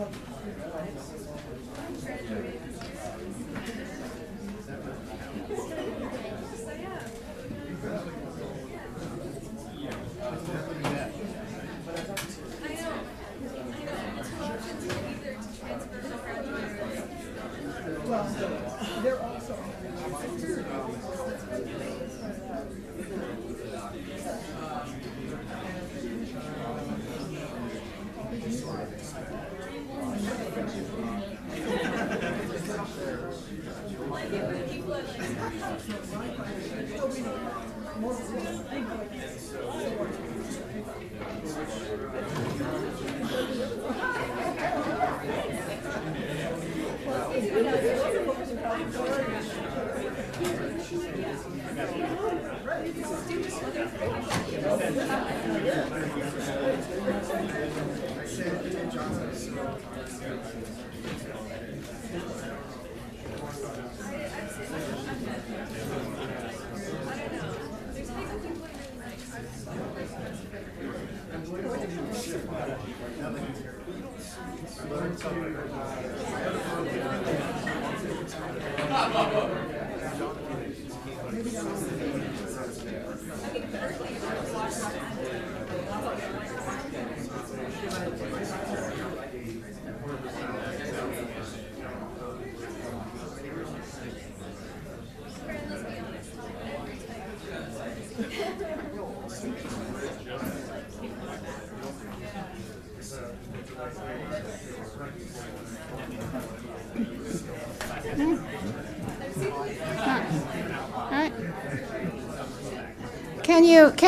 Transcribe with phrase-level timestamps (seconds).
[0.00, 0.29] Can you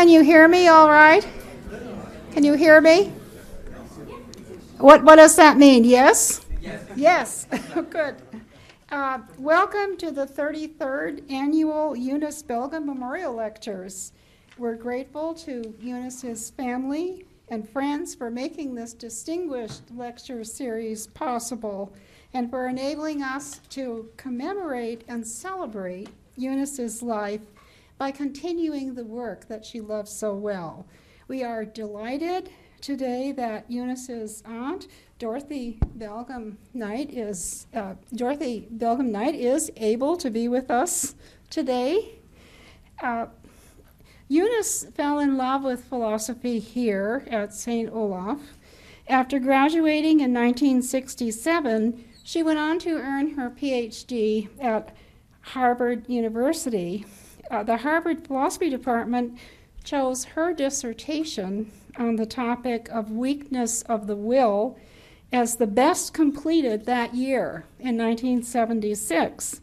[0.03, 1.25] can you hear me all right?
[2.33, 3.13] Can you hear me?
[4.79, 5.85] What what does that mean?
[5.85, 6.45] Yes?
[6.97, 7.47] Yes.
[7.91, 8.17] Good.
[8.91, 14.11] Uh, welcome to the 33rd annual Eunice Belgum Memorial Lectures.
[14.59, 21.95] We're grateful to Eunice's family and friends for making this distinguished lecture series possible
[22.35, 27.52] and for enabling us to commemorate and celebrate Eunice's life
[28.03, 30.85] by continuing the work that she loves so well.
[31.29, 34.89] We are delighted today that Eunice's aunt,
[35.21, 41.15] Dorothy Belgum Knight, is uh, Dorothy Belgum Knight is able to be with us
[41.49, 42.19] today.
[43.01, 43.27] Uh,
[44.27, 47.89] Eunice fell in love with philosophy here at St.
[47.89, 48.41] Olaf.
[49.07, 54.93] After graduating in 1967, she went on to earn her PhD at
[55.43, 57.07] Harvard University
[57.53, 59.39] uh, the Harvard Philosophy Department
[59.85, 64.79] chose her dissertation on the topic of weakness of the will
[65.33, 69.61] as the best completed that year in 1976,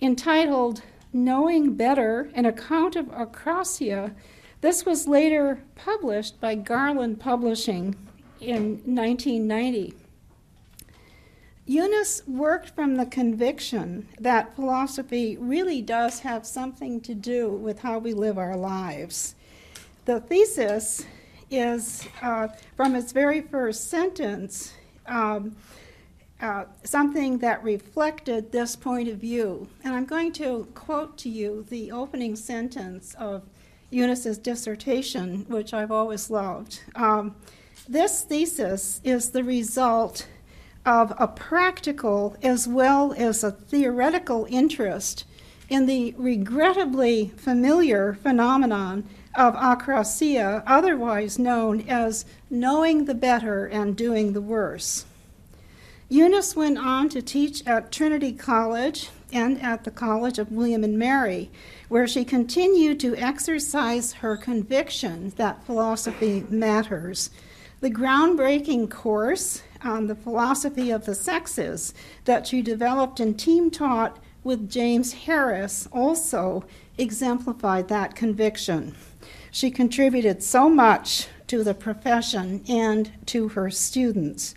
[0.00, 0.82] entitled
[1.12, 4.14] Knowing Better An Account of Acrasia.
[4.60, 7.94] This was later published by Garland Publishing
[8.40, 9.94] in 1990.
[11.66, 17.98] Eunice worked from the conviction that philosophy really does have something to do with how
[17.98, 19.36] we live our lives.
[20.04, 21.06] The thesis
[21.50, 24.72] is, uh, from its very first sentence,
[25.06, 25.54] um,
[26.40, 29.68] uh, something that reflected this point of view.
[29.84, 33.42] And I'm going to quote to you the opening sentence of
[33.90, 36.80] Eunice's dissertation, which I've always loved.
[36.96, 37.36] Um,
[37.88, 40.26] this thesis is the result
[40.84, 45.24] of a practical as well as a theoretical interest
[45.68, 54.32] in the regrettably familiar phenomenon of acrasia, otherwise known as knowing the better and doing
[54.32, 55.06] the worse.
[56.08, 60.98] Eunice went on to teach at Trinity College and at the College of William and
[60.98, 61.50] Mary,
[61.88, 67.30] where she continued to exercise her conviction that philosophy matters.
[67.80, 71.94] The groundbreaking course on the philosophy of the sexes
[72.24, 76.64] that she developed and team taught with James Harris also
[76.98, 78.94] exemplified that conviction.
[79.50, 84.54] She contributed so much to the profession and to her students.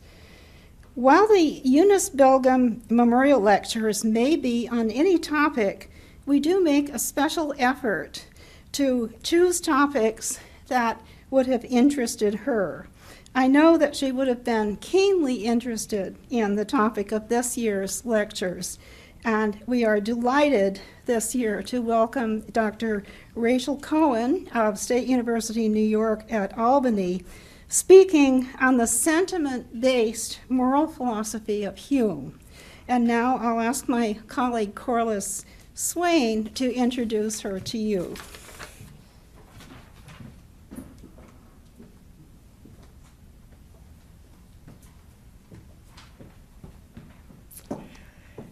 [0.96, 5.92] While the Eunice Belgum Memorial Lectures may be on any topic,
[6.26, 8.26] we do make a special effort
[8.72, 12.88] to choose topics that would have interested her.
[13.38, 18.06] I know that she would have been keenly interested in the topic of this year's
[18.06, 18.80] lectures,
[19.26, 23.04] and we are delighted this year to welcome Dr.
[23.36, 27.26] Rachel Cohon of State University New York at Albany,
[27.68, 32.40] speaking on the sentiment based moral philosophy of Hume.
[32.88, 35.44] And now I'll ask my colleague Corliss
[35.74, 38.16] Swain to introduce her to you.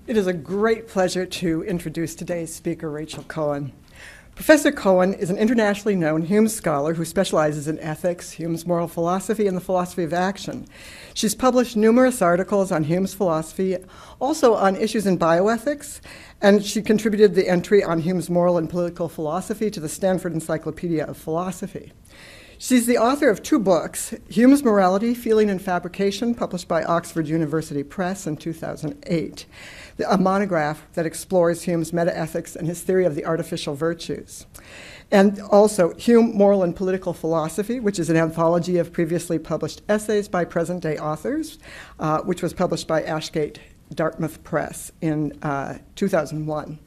[0.06, 3.72] It is a great pleasure to introduce today's speaker, Rachel Cohon.
[4.36, 9.48] Professor Cohon is an internationally known Hume scholar who specializes in ethics, Hume's moral philosophy,
[9.48, 10.68] and the philosophy of action.
[11.14, 13.78] She's published numerous articles on Hume's philosophy,
[14.20, 16.02] also on issues in bioethics,
[16.42, 21.06] and she contributed the entry on Hume's moral and political philosophy to the Stanford Encyclopedia
[21.06, 21.94] of Philosophy.
[22.66, 27.84] She's the author of two books Hume's Morality, Feeling and Fabrication, published by Oxford University
[27.84, 29.46] Press in 2008,
[30.08, 34.46] a monograph that explores Hume's metaethics and his theory of the artificial virtues.
[35.12, 40.30] And also Hume, Moral and Political Philosophy, which is an anthology of previously published essays
[40.30, 41.60] by present day authors,
[42.00, 43.58] uh, which was published by Ashgate
[43.94, 46.80] Dartmouth Press in uh, 2001.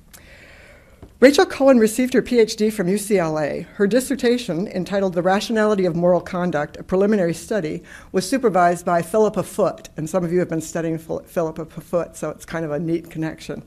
[1.18, 3.64] Rachel Cohon received her PhD from UCLA.
[3.76, 7.82] Her dissertation, entitled The Rationality of Moral Conduct, a preliminary study,
[8.12, 12.28] was supervised by Philippa Foot, and some of you have been studying Philippa Foot, so
[12.28, 13.62] it's kind of a neat connection.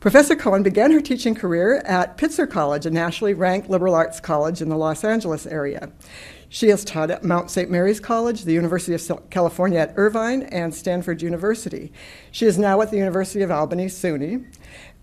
[0.00, 4.60] Professor Cohon began her teaching career at Pitzer College, a nationally ranked liberal arts college
[4.60, 5.90] in the Los Angeles area.
[6.50, 7.70] She has taught at Mount St.
[7.70, 11.90] Mary's College, the University of California at Irvine, and Stanford University.
[12.30, 14.44] She is now at the University of Albany, SUNY,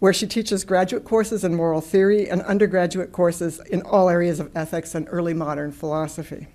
[0.03, 4.51] where she teaches graduate courses in moral theory and undergraduate courses in all areas of
[4.53, 6.45] ethics and early modern philosophy.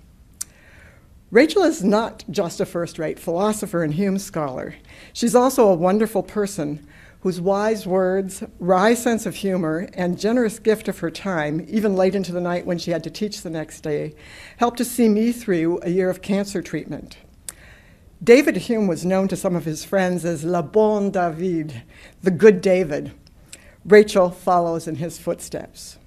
[1.31, 4.75] Rachel is not just a first rate philosopher and Hume scholar.
[5.13, 6.87] She's also a wonderful person
[7.21, 12.13] whose wise words, wry sense of humor, and generous gift of her time, even late
[12.13, 14.13] into the night when she had to teach the next day,
[14.57, 17.17] helped to see me through a year of cancer treatment.
[18.23, 21.81] David Hume was known to some of his friends as Le Bon David,
[22.21, 23.11] the good David,
[23.85, 25.97] Rachel follows in his footsteps.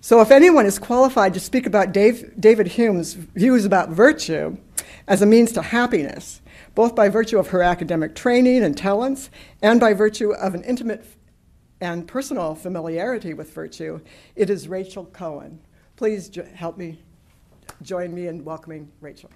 [0.00, 4.56] So, if anyone is qualified to speak about Dave, David Hume's views about virtue
[5.08, 6.40] as a means to happiness,
[6.74, 9.30] both by virtue of her academic training and talents
[9.60, 11.04] and by virtue of an intimate
[11.80, 14.00] and personal familiarity with virtue,
[14.36, 15.58] it is Rachel Cohon.
[15.96, 17.00] Please jo- help me
[17.82, 19.30] join me in welcoming Rachel.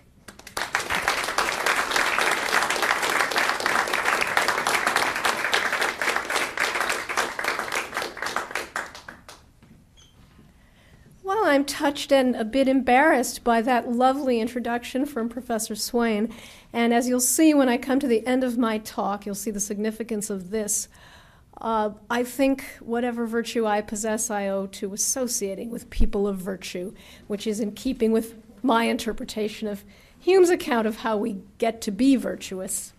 [11.45, 16.33] I'm touched and a bit embarrassed by that lovely introduction from Professor Swain.
[16.73, 19.51] And as you'll see when I come to the end of my talk, you'll see
[19.51, 20.89] the significance of this.
[21.61, 26.95] Uh, I think whatever virtue I possess, I owe to associating with people of virtue,
[27.27, 29.85] which is in keeping with my interpretation of
[30.19, 32.93] Hume's account of how we get to be virtuous.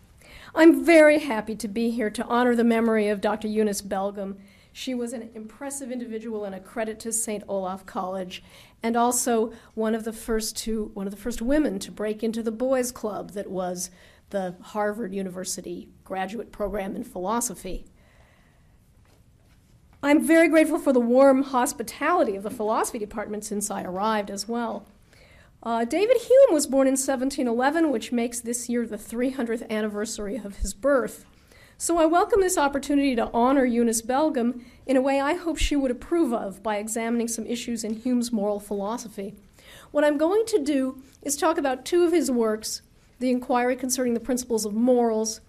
[0.54, 3.48] I'm very happy to be here to honor the memory of Dr.
[3.48, 4.36] Eunice Belgum
[4.74, 7.44] she was an impressive individual and a credit to St.
[7.48, 8.44] Olaf College,
[8.82, 12.42] and also one of the first to one of the first women to break into
[12.42, 13.92] the boys' club that was
[14.32, 17.86] the Harvard University graduate program in philosophy.
[20.02, 24.48] I'm very grateful for the warm hospitality of the philosophy department since I arrived as
[24.50, 24.86] well.
[25.62, 30.58] Uh, David Hume was born in 1711, which makes this year the 300th anniversary of
[30.58, 31.26] his birth.
[31.84, 35.76] So I welcome this opportunity to honor Eunice Belgum in a way I hope she
[35.76, 39.36] would approve of by examining some issues in Hume's moral philosophy.
[39.92, 42.84] What I'm going to do is talk about two of his works
[43.20, 45.42] The Enquiry Concerning the Principles of Morals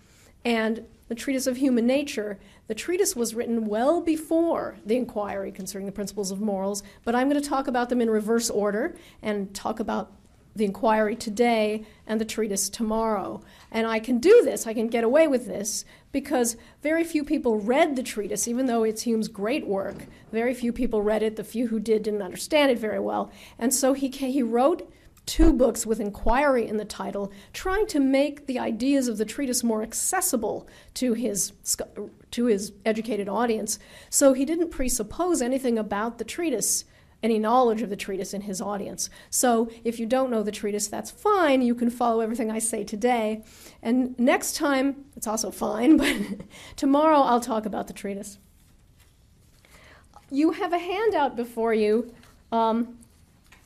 [0.45, 2.41] and The Treatise of Human Nature.
[2.67, 7.31] The treatise was written well before The Enquiry Concerning the Principles of Morals, but I'm
[7.31, 10.11] going to talk about them in reverse order and talk about
[10.57, 13.43] the inquiry today and the treatise tomorrow.
[13.71, 17.59] And I can do this, I can get away with this, because very few people
[17.59, 20.06] read the treatise, even though it's Hume's great work.
[20.33, 21.35] Very few people read it.
[21.35, 23.33] The few who did didn't understand it very well.
[23.59, 24.88] And so he, he wrote
[25.26, 29.64] two books with inquiry in the title, trying to make the ideas of the treatise
[29.64, 31.52] more accessible to his,
[32.30, 33.80] to his educated audience.
[34.09, 36.85] So he didn't presuppose anything about the treatise
[37.25, 39.09] any knowledge of the treatise in his audience.
[39.31, 41.62] So if you don't know the treatise, that's fine.
[41.62, 43.43] You can follow everything I say today.
[43.83, 46.14] And next time, it's also fine, but
[46.76, 48.37] tomorrow I'll talk about the treatise.
[50.31, 52.12] You have a handout before you.
[52.52, 52.99] Um,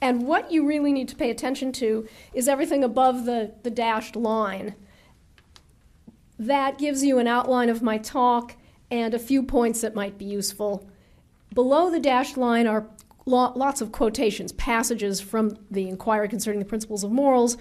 [0.00, 4.14] and what you really need to pay attention to is everything above the, the dashed
[4.14, 4.76] line.
[6.38, 8.54] That gives you an outline of my talk
[8.88, 10.88] and a few points that might be useful.
[11.52, 12.86] Below the dashed line are
[13.28, 17.56] lo- lots of quotations, passages from the Enquiry Concerning the Principles of Morals.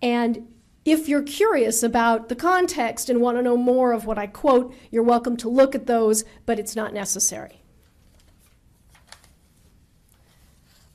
[0.00, 0.48] And
[0.84, 4.72] if you're curious about the context and want to know more of what I quote,
[4.90, 7.60] you're welcome to look at those, but it's not necessary.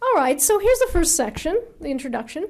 [0.01, 2.47] All right, so here's the first section, the introduction.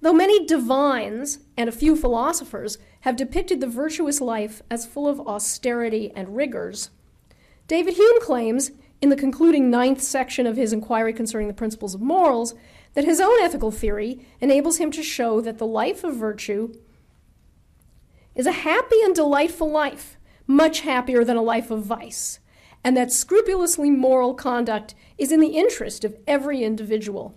[0.00, 5.20] Though many divines and a few philosophers have depicted the virtuous life as full of
[5.20, 6.90] austerity and rigors,
[7.66, 12.00] David Hume claims, in the concluding ninth section of his inquiry concerning the principles of
[12.00, 12.54] morals,
[12.94, 16.72] that his own ethical theory enables him to show that the life of virtue
[18.34, 22.38] is a happy and delightful life, much happier than a life of vice,
[22.84, 27.34] and that scrupulously moral conduct is in the interest of every individual.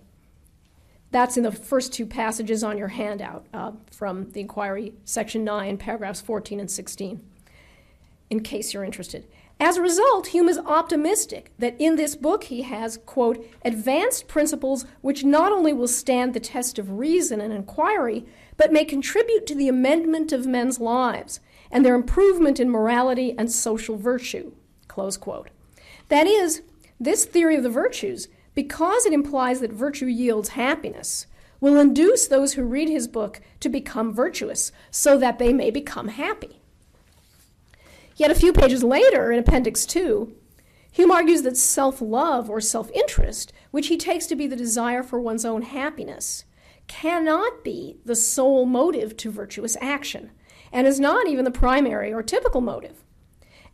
[1.11, 5.77] That's in the first two passages on your handout uh, from the inquiry, section 9,
[5.77, 7.21] paragraphs 14 and 16,
[8.29, 9.27] in case you're interested.
[9.61, 14.85] As a result, Hume is optimistic that in this book he has, quote, advanced principles
[15.01, 18.25] which not only will stand the test of reason and inquiry,
[18.55, 23.51] but may contribute to the amendment of men's lives and their improvement in morality and
[23.51, 24.53] social virtue,
[24.87, 25.49] close quote.
[26.07, 26.61] That is,
[26.97, 31.27] this theory of the virtues, because it implies that virtue yields happiness,
[31.59, 36.07] will induce those who read his book to become virtuous so that they may become
[36.07, 36.58] happy.
[38.19, 40.35] Yet a few pages later, in Appendix 2,
[40.91, 45.03] Hume argues that self love or self interest, which he takes to be the desire
[45.03, 46.43] for one's own happiness,
[46.87, 50.31] cannot be the sole motive to virtuous action,
[50.69, 53.05] and is not even the primary or typical motive.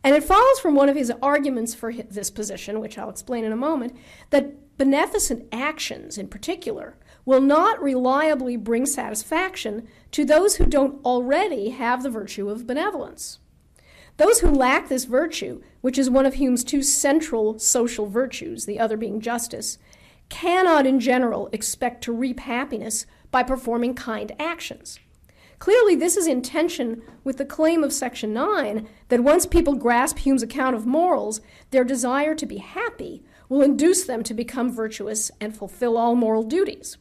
[0.04, 3.50] And it follows from one of his arguments for this position, which I'll explain in
[3.50, 3.96] a moment,
[4.30, 11.70] that beneficent actions in particular will not reliably bring satisfaction to those who don't already
[11.70, 13.40] have the virtue of benevolence.
[14.16, 18.80] Those who lack this virtue, which is one of Hume's two central social virtues, the
[18.80, 19.78] other being justice,
[20.28, 24.98] cannot in general expect to reap happiness by performing kind actions.
[25.58, 30.18] Clearly, this is in tension with the claim of Section 9 that once people grasp
[30.18, 35.30] Hume's account of morals, their desire to be happy will induce them to become virtuous
[35.40, 36.98] and fulfill all moral duties.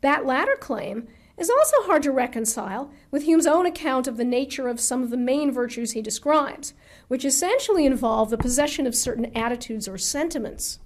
[0.00, 4.68] That latter claim is also hard to reconcile with Hume's own account of the nature
[4.68, 6.74] of some of the main virtues he describes,
[7.08, 10.78] which essentially involve the possession of certain attitudes or sentiments.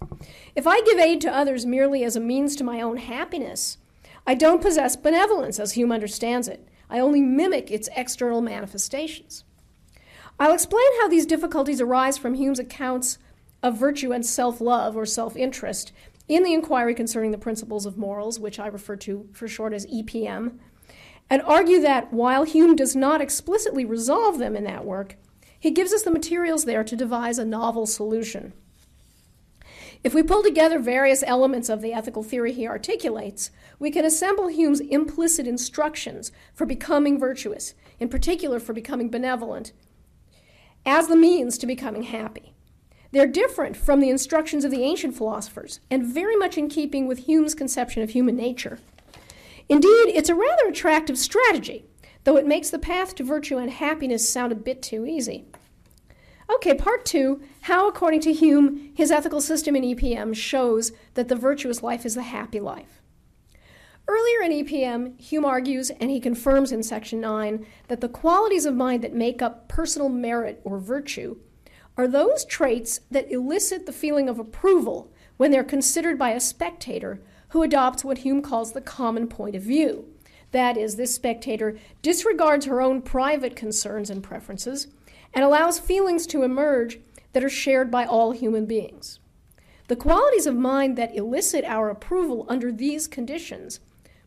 [0.56, 3.76] If I give aid to others merely as a means to my own happiness,
[4.26, 6.66] I don't possess benevolence as Hume understands it.
[6.90, 9.44] I only mimic its external manifestations.
[10.40, 13.18] I'll explain how these difficulties arise from Hume's accounts
[13.62, 15.92] of virtue and self love or self interest
[16.28, 19.86] in the inquiry concerning the principles of morals, which I refer to for short as
[19.86, 20.58] EPM,
[21.30, 25.16] and argue that while Hume does not explicitly resolve them in that work,
[25.58, 28.52] he gives us the materials there to devise a novel solution.
[30.04, 34.46] If we pull together various elements of the ethical theory he articulates, we can assemble
[34.46, 39.72] Hume's implicit instructions for becoming virtuous, in particular for becoming benevolent,
[40.86, 42.54] as the means to becoming happy.
[43.10, 47.20] They're different from the instructions of the ancient philosophers and very much in keeping with
[47.20, 48.78] Hume's conception of human nature.
[49.68, 51.84] Indeed, it's a rather attractive strategy,
[52.24, 55.46] though it makes the path to virtue and happiness sound a bit too easy.
[56.54, 61.36] Okay, part two how, according to Hume, his ethical system in EPM shows that the
[61.36, 63.02] virtuous life is the happy life.
[64.06, 68.74] Earlier in EPM, Hume argues, and he confirms in section 9, that the qualities of
[68.74, 71.36] mind that make up personal merit or virtue
[71.98, 77.20] are those traits that elicit the feeling of approval when they're considered by a spectator
[77.48, 80.06] who adopts what Hume calls the common point of view.
[80.52, 84.86] That is, this spectator disregards her own private concerns and preferences
[85.34, 87.00] and allows feelings to emerge
[87.32, 89.18] that are shared by all human beings.
[89.88, 93.80] The qualities of mind that elicit our approval under these conditions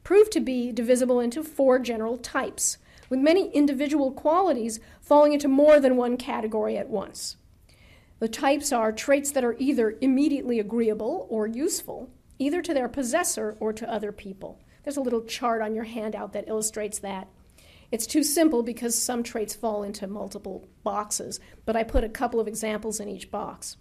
[0.03, 2.77] prove to be divisible into four general types,
[3.09, 7.37] with many individual qualities falling into more than one category at once.
[8.21, 13.57] The types are traits that are either immediately agreeable or useful, either to their possessor
[13.59, 14.59] or to other people.
[14.83, 17.29] There's a little chart on your handout that illustrates that.
[17.91, 22.39] It's too simple because some traits fall into multiple boxes, but I put a couple
[22.39, 23.77] of examples in each box.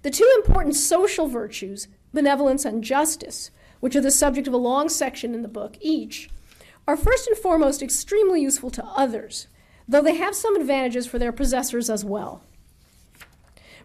[0.00, 3.50] The two important social virtues, benevolence and justice,
[3.80, 6.30] which are the subject of a long section in the book each,
[6.88, 9.46] are first and foremost extremely useful to others,
[9.86, 12.42] though they have some advantages for their possessors as well.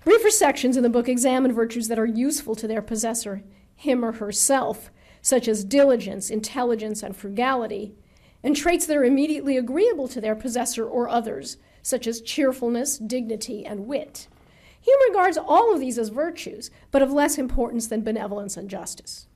[0.07, 3.43] Briefer sections in the book examine virtues that are useful to their possessor,
[3.75, 4.89] him or herself,
[5.21, 7.93] such as diligence, intelligence, and frugality,
[8.41, 13.65] and traits that are immediately agreeable to their possessor or others, such as cheerfulness, dignity,
[13.65, 14.29] and wit.
[14.79, 19.27] Hume regards all of these as virtues, but of less importance than benevolence and justice.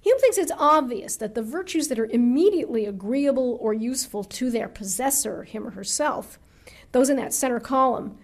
[0.00, 4.68] Hume thinks it's obvious that the virtues that are immediately agreeable or useful to their
[4.68, 6.38] possessor, him or herself,
[6.92, 8.16] those in that center column,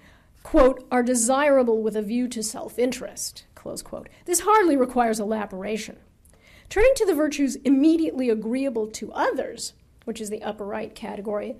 [0.44, 4.08] quote, are desirable with a view to self interest, close quote.
[4.26, 5.98] This hardly requires elaboration.
[6.68, 9.72] Turning to the virtues immediately agreeable to others,
[10.04, 11.56] which is the upper right category,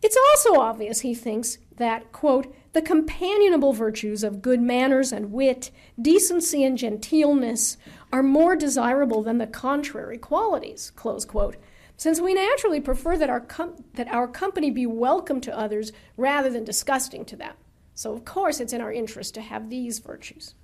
[0.00, 5.72] it's also obvious, he thinks, that, quote, the companionable virtues of good manners and wit,
[6.00, 7.76] decency and genteelness
[8.12, 11.56] are more desirable than the contrary qualities, close quote,
[11.96, 16.48] since we naturally prefer that our, com- that our company be welcome to others rather
[16.48, 17.54] than disgusting to them.
[17.98, 20.54] So, of course, it's in our interest to have these virtues.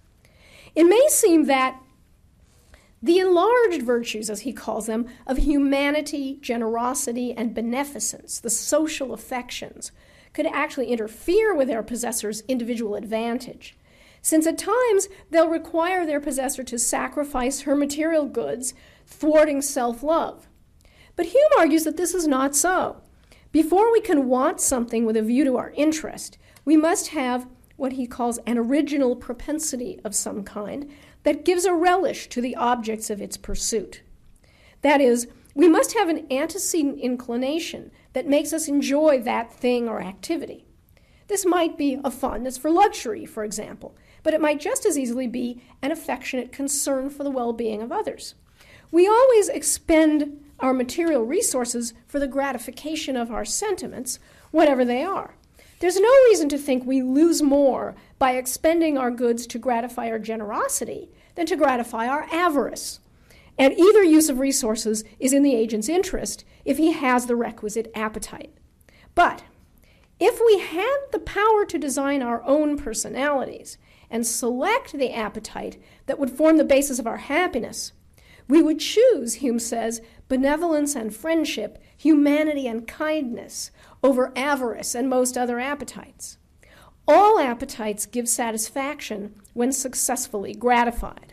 [0.77, 1.83] It may seem that
[3.03, 9.91] the enlarged virtues, as he calls them, of humanity, generosity, and beneficence, the social affections,
[10.33, 13.77] could actually interfere with their possessor's individual advantage,
[14.23, 18.75] since at times they'll require their possessor to sacrifice her material goods,
[19.07, 20.47] thwarting self love.
[21.17, 23.03] But Hume argues that this is not so.
[23.51, 27.93] Before we can want something with a view to our interest, we must have what
[27.93, 30.91] he calls an original propensity of some kind
[31.25, 34.03] that gives a relish to the objects of its pursuit.
[34.83, 40.01] That is, we must have an antecedent inclination that makes us enjoy that thing or
[40.01, 40.67] activity.
[41.27, 45.27] This might be a fondness for luxury, for example, but it might just as easily
[45.27, 48.35] be an affectionate concern for the well being of others.
[48.91, 54.19] We always expend our material resources for the gratification of our sentiments,
[54.51, 55.35] whatever they are.
[55.85, 60.19] There's no reason to think we lose more by expending our goods to gratify our
[60.19, 63.01] generosity than to gratify our avarice.
[63.59, 67.91] And either use of resources is in the agent's interest if he has the requisite
[67.95, 68.55] appetite.
[69.15, 69.45] But
[70.19, 73.77] if we had the power to design our own personalities
[74.09, 75.77] and select the appetite
[76.07, 77.93] that would form the basis of our happiness,
[78.49, 83.71] we would choose, Hume says, benevolence and friendship, humanity and kindness
[84.05, 86.37] over avarice and most other appetites.
[87.09, 91.33] All appetites give satisfaction when successfully gratified,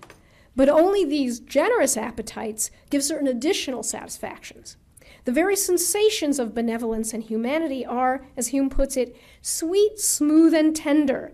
[0.56, 4.78] but only these generous appetites give certain additional satisfactions.
[5.26, 10.76] The very sensations of benevolence and humanity are, as Hume puts it, sweet, smooth, and
[10.76, 11.34] tender.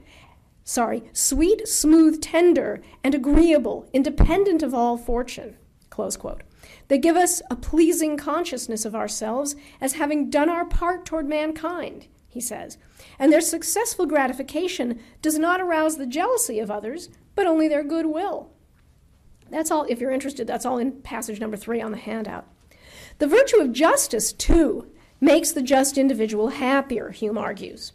[0.64, 5.56] Sorry, sweet, smooth, tender, and agreeable, independent of all fortune.
[5.90, 6.42] Close quote.
[6.88, 12.08] They give us a pleasing consciousness of ourselves as having done our part toward mankind,
[12.30, 12.78] he says,
[13.20, 18.52] and their successful gratification does not arouse the jealousy of others, but only their goodwill.
[19.50, 22.48] That's all, if you're interested, that's all in passage number three on the handout.
[23.20, 27.94] The virtue of justice, too, makes the just individual happier, Hume argues.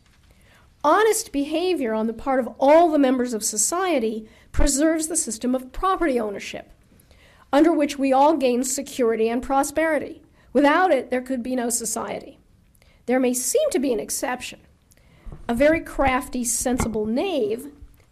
[0.84, 5.72] Honest behavior on the part of all the members of society preserves the system of
[5.72, 6.72] property ownership,
[7.52, 10.22] under which we all gain security and prosperity.
[10.52, 12.38] Without it, there could be no society.
[13.06, 14.60] There may seem to be an exception
[15.48, 17.68] a very crafty, sensible knave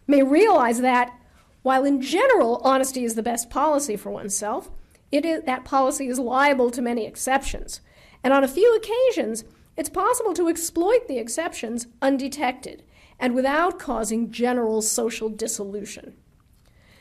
[0.06, 1.16] may realize that
[1.62, 4.70] while in general honesty is the best policy for oneself,
[5.12, 7.80] it is, that policy is liable to many exceptions.
[8.24, 9.44] And on a few occasions,
[9.76, 12.82] it's possible to exploit the exceptions undetected
[13.18, 16.16] and without causing general social dissolution.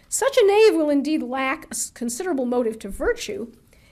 [0.09, 3.51] Such a knave will indeed lack a considerable motive to virtue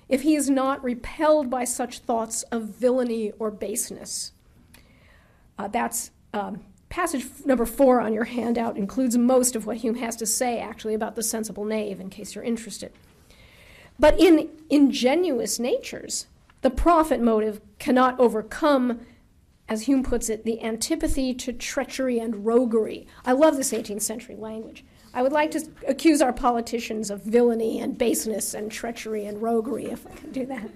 [0.09, 4.31] if he is not repelled by such thoughts of villainy or baseness.
[5.59, 10.15] Uh, that's um, passage number four on your handout includes most of what Hume has
[10.15, 12.91] to say, actually, about the sensible knave, in case you're interested.
[13.99, 16.25] But in ingenuous natures,
[16.61, 19.01] the profit motive cannot overcome,
[19.69, 23.05] as Hume puts it, the antipathy to treachery and roguery.
[23.23, 24.83] I love this 18th century language.
[25.17, 29.85] I would like to accuse our politicians of villainy and baseness and treachery and roguery,
[29.85, 30.69] if I can do that.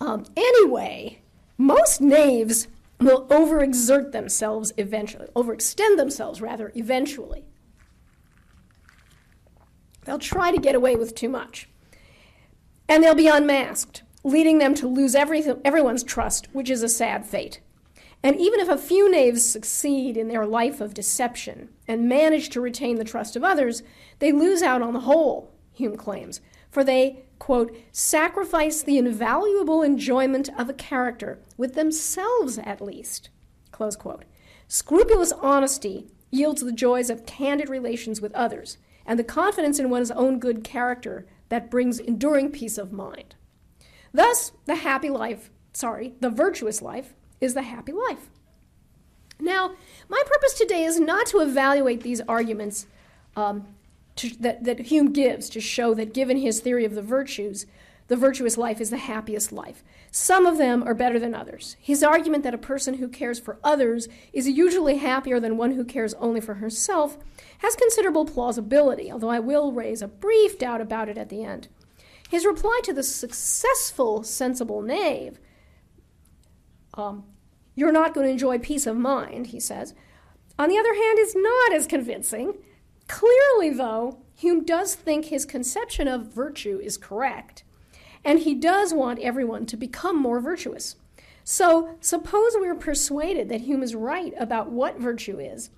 [0.00, 1.22] Um, anyway,
[1.58, 2.68] most knaves
[3.00, 7.42] will overexert themselves eventually, overextend themselves rather eventually.
[10.04, 11.68] They'll try to get away with too much.
[12.88, 17.26] And they'll be unmasked, leading them to lose every, everyone's trust, which is a sad
[17.26, 17.60] fate.
[18.26, 22.60] And even if a few knaves succeed in their life of deception and manage to
[22.60, 23.84] retain the trust of others,
[24.18, 30.50] they lose out on the whole, Hume claims, for they quote, sacrifice the invaluable enjoyment
[30.58, 33.30] of a character, with themselves at least,
[33.70, 34.24] close quote.
[34.66, 40.10] Scrupulous honesty yields the joys of candid relations with others and the confidence in one's
[40.10, 43.36] own good character that brings enduring peace of mind.
[44.12, 48.30] Thus, the happy life, sorry, the virtuous life, is the happy life.
[49.38, 49.72] Now,
[50.08, 52.86] my purpose today is not to evaluate these arguments
[53.36, 53.66] um,
[54.16, 57.66] to, that, that Hume gives to show that, given his theory of the virtues,
[58.08, 59.82] the virtuous life is the happiest life.
[60.10, 61.76] Some of them are better than others.
[61.80, 65.84] His argument that a person who cares for others is usually happier than one who
[65.84, 67.18] cares only for herself
[67.58, 71.68] has considerable plausibility, although I will raise a brief doubt about it at the end.
[72.30, 75.38] His reply to the successful, sensible knave
[76.96, 77.24] um,
[77.74, 79.94] You're not going to enjoy peace of mind, he says,
[80.58, 82.54] on the other hand, is not as convincing.
[83.08, 87.62] Clearly, though, Hume does think his conception of virtue is correct,
[88.24, 90.96] and he does want everyone to become more virtuous.
[91.44, 95.70] So, suppose we're persuaded that Hume is right about what virtue is,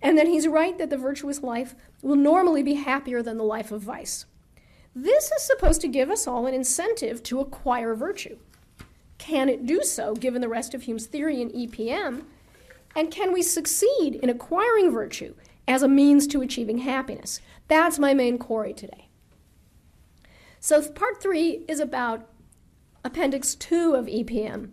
[0.00, 3.72] and that he's right that the virtuous life will normally be happier than the life
[3.72, 4.26] of vice.
[4.94, 8.38] This is supposed to give us all an incentive to acquire virtue.
[9.26, 12.26] Can it do so, given the rest of Hume's theory in EPM?
[12.94, 15.34] And can we succeed in acquiring virtue
[15.66, 17.40] as a means to achieving happiness?
[17.66, 19.08] That's my main query today.
[20.60, 22.28] So, part three is about
[23.04, 24.70] Appendix 2 of EPM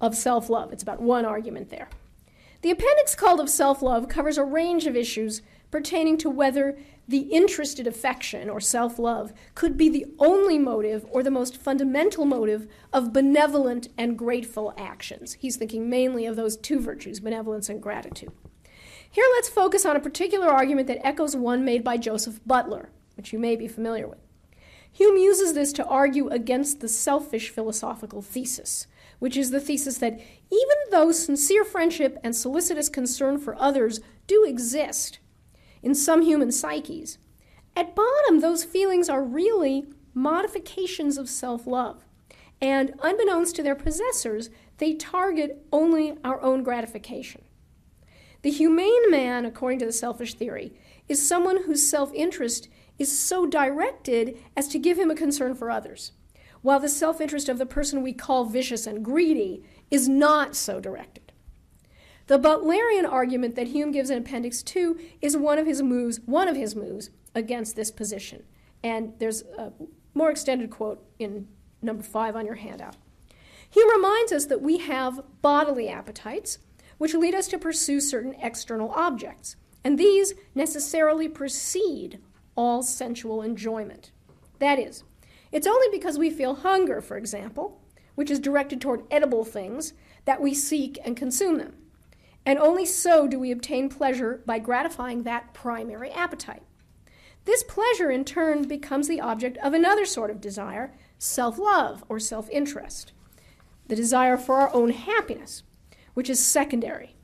[0.00, 0.72] of self love.
[0.72, 1.90] It's about one argument there.
[2.62, 7.18] The appendix called of self love covers a range of issues pertaining to whether the
[7.18, 12.66] interested affection or self love could be the only motive or the most fundamental motive
[12.92, 15.34] of benevolent and grateful actions.
[15.34, 18.32] He's thinking mainly of those two virtues, benevolence and gratitude.
[19.10, 23.32] Here, let's focus on a particular argument that echoes one made by Joseph Butler, which
[23.32, 24.18] you may be familiar with.
[24.90, 28.86] Hume uses this to argue against the selfish philosophical thesis,
[29.18, 34.44] which is the thesis that even though sincere friendship and solicitous concern for others do
[34.44, 35.18] exist,
[35.84, 37.18] in some human psyches,
[37.76, 42.04] at bottom, those feelings are really modifications of self love.
[42.60, 47.42] And unbeknownst to their possessors, they target only our own gratification.
[48.42, 50.72] The humane man, according to the selfish theory,
[51.08, 52.68] is someone whose self interest
[52.98, 56.12] is so directed as to give him a concern for others,
[56.62, 60.80] while the self interest of the person we call vicious and greedy is not so
[60.80, 61.23] directed.
[62.26, 66.48] The Butlerian argument that Hume gives in Appendix 2 is one of his moves, one
[66.48, 68.44] of his moves against this position.
[68.82, 69.72] And there's a
[70.14, 71.48] more extended quote in
[71.82, 72.96] number 5 on your handout.
[73.68, 76.58] Hume reminds us that we have bodily appetites,
[76.96, 82.20] which lead us to pursue certain external objects, and these necessarily precede
[82.56, 84.12] all sensual enjoyment.
[84.60, 85.02] That is,
[85.52, 87.82] it's only because we feel hunger, for example,
[88.14, 89.92] which is directed toward edible things,
[90.24, 91.74] that we seek and consume them
[92.46, 96.62] and only so do we obtain pleasure by gratifying that primary appetite.
[97.44, 102.18] This pleasure, in turn, becomes the object of another sort of desire self love or
[102.18, 103.12] self interest,
[103.86, 105.62] the desire for our own happiness,
[106.14, 107.16] which is secondary.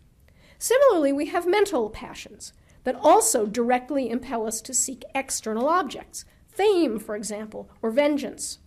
[0.58, 2.52] Similarly, we have mental passions
[2.84, 8.58] that also directly impel us to seek external objects, fame, for example, or vengeance.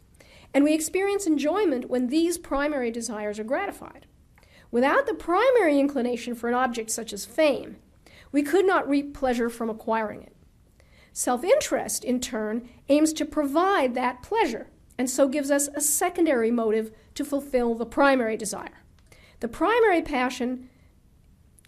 [0.53, 4.05] And we experience enjoyment when these primary desires are gratified.
[4.73, 7.75] Without the primary inclination for an object such as fame,
[8.31, 10.36] we could not reap pleasure from acquiring it.
[11.12, 16.49] Self interest, in turn, aims to provide that pleasure, and so gives us a secondary
[16.49, 18.81] motive to fulfill the primary desire.
[19.41, 20.69] The primary passion,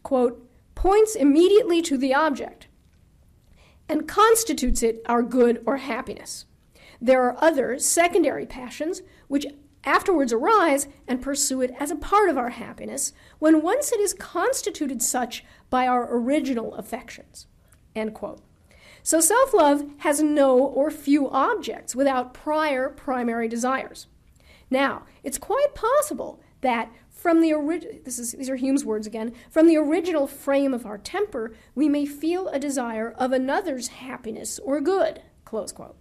[0.01, 2.69] quote, points immediately to the object
[3.87, 6.45] and constitutes it our good or happiness.
[6.99, 9.45] There are other secondary passions which
[9.85, 14.13] afterwards arise and pursue it as a part of our happiness when once it is
[14.13, 17.47] constituted such by our original affections.
[19.03, 24.07] So self love has no or few objects without prior primary desires.
[24.69, 29.77] Now, it's quite possible that from the original, these are Hume's words again, from the
[29.77, 35.21] original frame of our temper, we may feel a desire of another's happiness or good.
[35.43, 35.95] Close quote.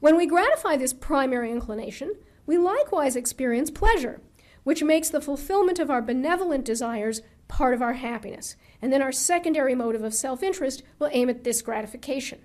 [0.00, 2.14] When we gratify this primary inclination,
[2.50, 4.20] we likewise experience pleasure,
[4.64, 8.56] which makes the fulfillment of our benevolent desires part of our happiness.
[8.82, 12.40] And then our secondary motive of self interest will aim at this gratification.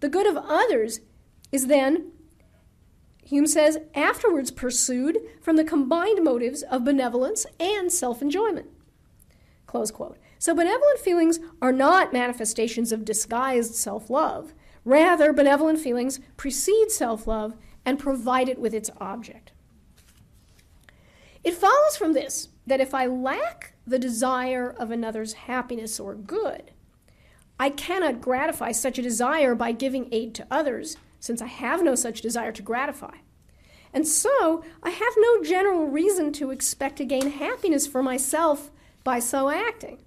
[0.00, 0.98] The good of others
[1.52, 2.10] is then,
[3.22, 8.66] Hume says, afterwards pursued from the combined motives of benevolence and self enjoyment.
[9.68, 10.18] Close quote.
[10.40, 14.54] So, benevolent feelings are not manifestations of disguised self love.
[14.84, 19.52] Rather, benevolent feelings precede self love and provide it with its object.
[21.42, 26.70] It follows from this that if I lack the desire of another's happiness or good,
[27.58, 31.94] I cannot gratify such a desire by giving aid to others, since I have no
[31.94, 33.16] such desire to gratify.
[33.92, 38.70] And so, I have no general reason to expect to gain happiness for myself
[39.04, 39.98] by so acting.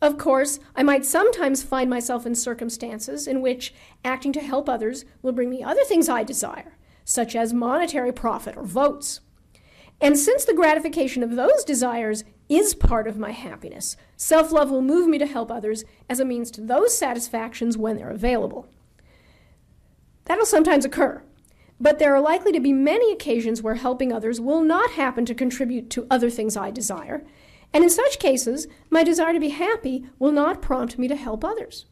[0.00, 5.04] Of course, I might sometimes find myself in circumstances in which acting to help others
[5.22, 6.76] will bring me other things I desire,
[7.08, 9.20] such as monetary profit or votes.
[9.98, 14.82] And since the gratification of those desires is part of my happiness, self love will
[14.82, 18.68] move me to help others as a means to those satisfactions when they're available.
[20.26, 21.22] That'll sometimes occur,
[21.80, 25.34] but there are likely to be many occasions where helping others will not happen to
[25.34, 27.24] contribute to other things I desire,
[27.72, 31.42] and in such cases, my desire to be happy will not prompt me to help
[31.42, 31.86] others.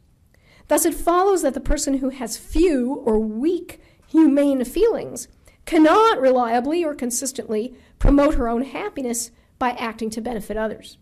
[0.68, 5.28] Thus, it follows that the person who has few or weak humane feelings
[5.64, 10.98] cannot reliably or consistently promote her own happiness by acting to benefit others.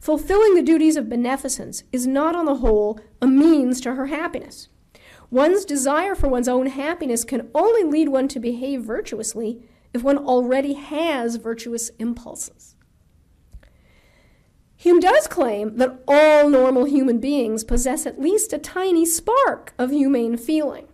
[0.00, 4.68] Fulfilling the duties of beneficence is not, on the whole, a means to her happiness.
[5.30, 10.18] One's desire for one's own happiness can only lead one to behave virtuously if one
[10.18, 12.74] already has virtuous impulses.
[14.76, 19.90] Hume does claim that all normal human beings possess at least a tiny spark of
[19.90, 20.88] humane feeling,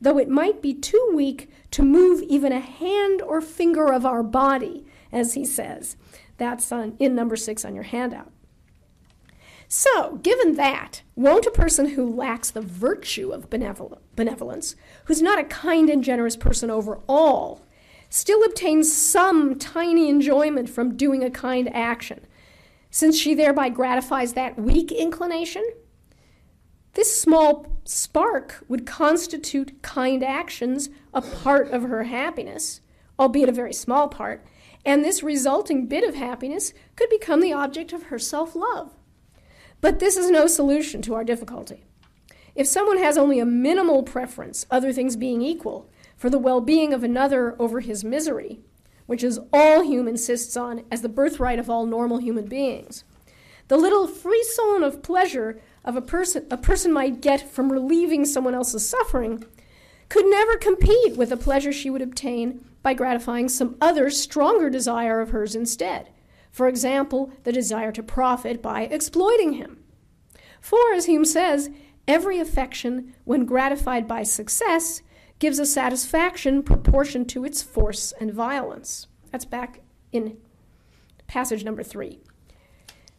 [0.00, 4.22] though it might be too weak to move even a hand or finger of our
[4.22, 5.96] body, as he says.
[6.36, 8.30] That's on, in number six on your handout.
[9.70, 15.44] So, given that, won't a person who lacks the virtue of benevolence, who's not a
[15.44, 17.66] kind and generous person overall,
[18.08, 22.26] still obtain some tiny enjoyment from doing a kind action,
[22.90, 25.68] since she thereby gratifies that weak inclination?
[26.94, 32.80] This small spark would constitute kind actions a part of her happiness,
[33.18, 34.44] albeit a very small part,
[34.84, 38.94] and this resulting bit of happiness could become the object of her self love.
[39.80, 41.84] But this is no solution to our difficulty.
[42.54, 46.92] If someone has only a minimal preference, other things being equal, for the well being
[46.92, 48.60] of another over his misery,
[49.06, 53.04] which is all Hume insists on as the birthright of all normal human beings,
[53.68, 58.54] the little frisson of pleasure of a person a person might get from relieving someone
[58.54, 59.44] else's suffering
[60.08, 65.20] could never compete with the pleasure she would obtain by gratifying some other stronger desire
[65.20, 66.08] of hers instead.
[66.50, 69.84] For example, the desire to profit by exploiting him.
[70.60, 71.70] For, as Hume says,
[72.06, 75.02] every affection, when gratified by success,
[75.38, 79.06] gives a satisfaction proportioned to its force and violence.
[79.30, 80.38] That's back in
[81.26, 82.20] passage number three.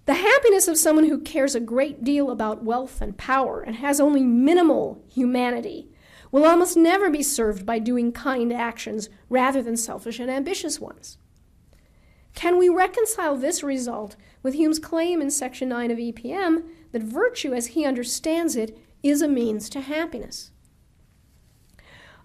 [0.10, 4.02] The happiness of someone who cares a great deal about wealth and power and has
[4.02, 5.88] only minimal humanity
[6.32, 11.19] will almost never be served by doing kind actions rather than selfish and ambitious ones.
[12.34, 17.54] Can we reconcile this result with Hume's claim in section 9 of EPM that virtue,
[17.54, 20.50] as he understands it, is a means to happiness?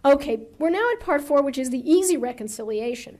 [0.02, 3.18] Okay, we're now at part four, which is the easy reconciliation.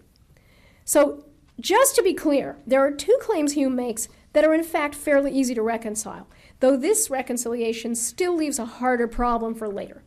[0.87, 1.27] So,
[1.61, 5.33] just to be clear, there are two claims Hume makes that are in fact fairly
[5.33, 6.29] easy to reconcile,
[6.61, 10.03] though this reconciliation still leaves a harder problem for later.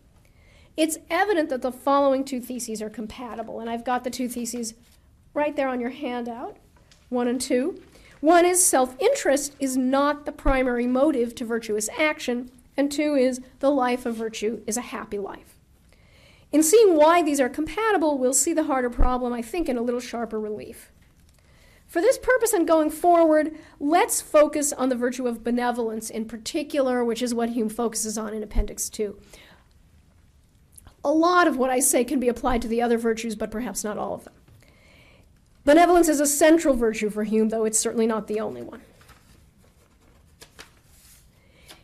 [0.76, 4.76] It's evident that the following two theses are compatible, and I've got the two theses
[5.34, 6.58] right there on your handout.
[7.10, 7.82] 1 and 2.
[8.20, 13.42] One is self interest is not the primary motive to virtuous action, and two is
[13.60, 15.56] the life of virtue is a happy life.
[16.52, 19.82] In seeing why these are compatible, we'll see the harder problem, I think, in a
[19.82, 20.92] little sharper relief.
[21.88, 27.04] For this purpose and going forward, let's focus on the virtue of benevolence in particular,
[27.04, 29.18] which is what Hume focuses on in Appendix 2.
[31.06, 33.86] A lot of what I say can be applied to the other virtues, but perhaps
[33.86, 34.34] not all of them.
[35.64, 38.82] Benevolence is a central virtue for Hume, though it's certainly not the only one.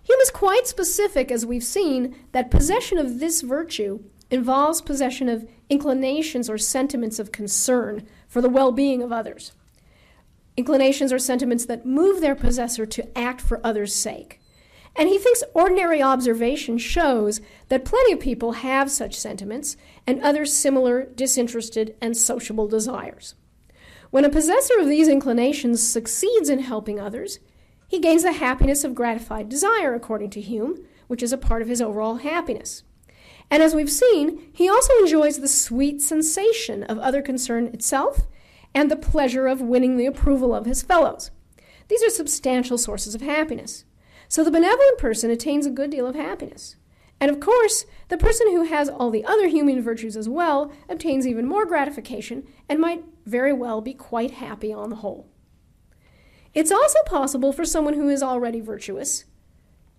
[0.03, 5.47] Hume is quite specific, as we've seen, that possession of this virtue involves possession of
[5.69, 9.53] inclinations or sentiments of concern for the well being of others.
[10.55, 14.39] Inclinations or sentiments that move their possessor to act for others' sake.
[14.95, 20.45] And he thinks ordinary observation shows that plenty of people have such sentiments and other
[20.45, 23.33] similar disinterested and sociable desires.
[24.11, 27.39] When a possessor of these inclinations succeeds in helping others,
[27.87, 31.67] he gains the happiness of gratified desire, according to Hume, which is a part of
[31.67, 32.83] his overall happiness.
[33.49, 38.27] And as we've seen, he also enjoys the sweet sensation of other concern itself
[38.73, 41.31] and the pleasure of winning the approval of his fellows.
[41.88, 43.86] These are substantial sources of happiness.
[44.27, 46.75] So the benevolent person attains a good deal of happiness.
[47.19, 51.27] And of course, the person who has all the other human virtues as well obtains
[51.27, 55.29] even more gratification and might very well be quite happy on the whole.
[56.53, 59.25] It's also possible for someone who is already virtuous,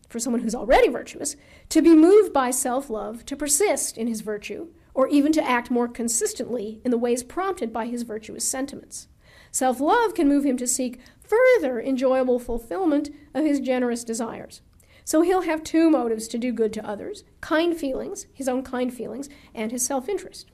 [0.08, 1.36] for someone who's already virtuous,
[1.70, 5.70] to be moved by self love to persist in his virtue, or even to act
[5.70, 9.08] more consistently in the ways prompted by his virtuous sentiments.
[9.50, 14.62] Self love can move him to seek further enjoyable fulfillment of his generous desires.
[15.04, 18.92] So he'll have two motives to do good to others kind feelings, his own kind
[18.92, 20.50] feelings, and his self interest.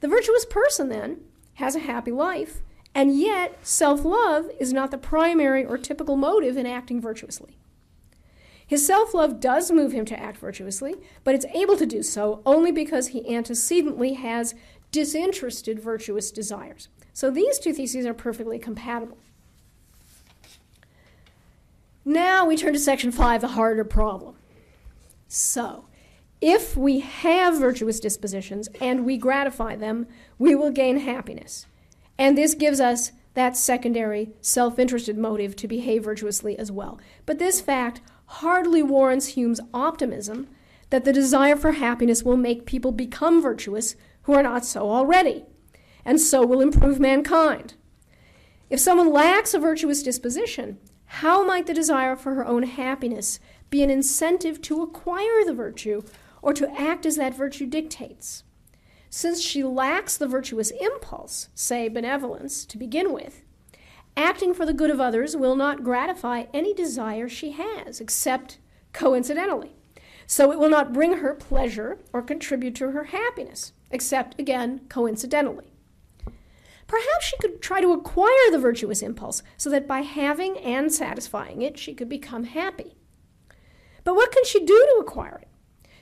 [0.00, 1.20] The virtuous person, then,
[1.54, 2.62] has a happy life,
[2.94, 7.58] and yet self love is not the primary or typical motive in acting virtuously.
[8.70, 12.40] His self love does move him to act virtuously, but it's able to do so
[12.46, 14.54] only because he antecedently has
[14.92, 16.86] disinterested virtuous desires.
[17.12, 19.18] So these two theses are perfectly compatible.
[22.04, 24.36] Now we turn to section five, the harder problem.
[25.26, 25.86] So,
[26.40, 30.06] if we have virtuous dispositions and we gratify them,
[30.38, 31.66] we will gain happiness.
[32.16, 37.00] And this gives us that secondary self interested motive to behave virtuously as well.
[37.26, 38.00] But this fact
[38.30, 40.46] hardly warrants Hume's optimism
[40.90, 45.44] that the desire for happiness will make people become virtuous who are not so already,
[46.04, 47.74] and so will improve mankind.
[48.68, 53.82] If someone lacks a virtuous disposition, how might the desire for her own happiness be
[53.82, 56.02] an incentive to acquire the virtue
[56.40, 58.44] or to act as that virtue dictates?
[59.08, 63.42] Since she lacks the virtuous impulse, say benevolence, to begin with,
[64.16, 68.58] acting for the good of others will not gratify any desire she has, except
[68.92, 69.76] coincidentally.
[70.26, 75.72] So it will not bring her pleasure or contribute to her happiness, except, again, coincidentally.
[76.86, 81.62] Perhaps she could try to acquire the virtuous impulse so that by having and satisfying
[81.62, 82.96] it, she could become happy.
[84.02, 85.48] But what can she do to acquire it?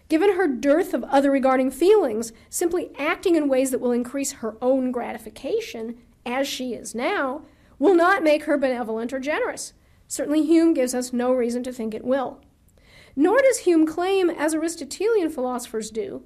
[0.08, 4.56] Given her dearth of other regarding feelings, simply acting in ways that will increase her
[4.62, 7.42] own gratification, as she is now,
[7.78, 9.72] will not make her benevolent or generous.
[10.06, 12.40] Certainly, Hume gives us no reason to think it will.
[13.14, 16.22] Nor does Hume claim, as Aristotelian philosophers do,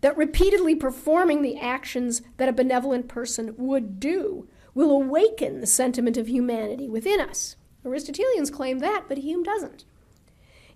[0.00, 6.16] that repeatedly performing the actions that a benevolent person would do will awaken the sentiment
[6.16, 7.56] of humanity within us.
[7.84, 9.84] Aristotelians claim that, but Hume doesn't.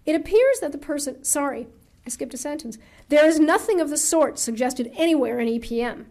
[0.04, 1.66] It appears that the person, sorry,
[2.06, 2.78] I skipped a sentence.
[3.08, 6.06] There is nothing of the sort suggested anywhere in EPM.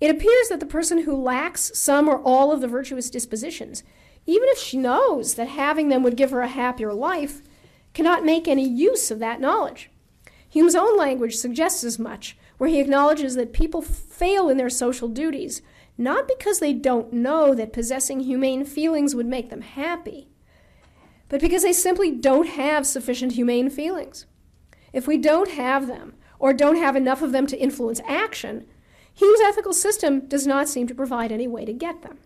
[0.00, 3.82] It appears that the person who lacks some or all of the virtuous dispositions,
[4.26, 7.42] even if she knows that having them would give her a happier life,
[7.92, 9.90] cannot make any use of that knowledge.
[10.48, 15.08] Hume's own language suggests as much, where he acknowledges that people fail in their social
[15.08, 15.62] duties,
[15.96, 20.28] not because they don't know that possessing humane feelings would make them happy,
[21.28, 24.26] but because they simply don't have sufficient humane feelings.
[24.92, 28.66] If we don't have them, or don't have enough of them to influence action,
[29.14, 32.18] Hume's ethical system does not seem to provide any way to get them.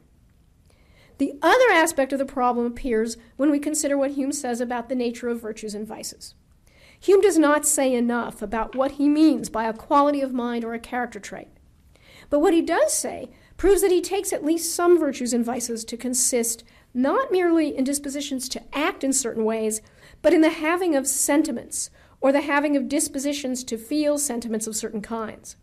[1.18, 4.94] The other aspect of the problem appears when we consider what Hume says about the
[4.94, 6.34] nature of virtues and vices.
[7.00, 10.74] Hume does not say enough about what he means by a quality of mind or
[10.74, 11.48] a character trait.
[12.30, 15.84] But what he does say proves that he takes at least some virtues and vices
[15.86, 19.82] to consist not merely in dispositions to act in certain ways,
[20.22, 24.76] but in the having of sentiments or the having of dispositions to feel sentiments of
[24.76, 25.56] certain kinds.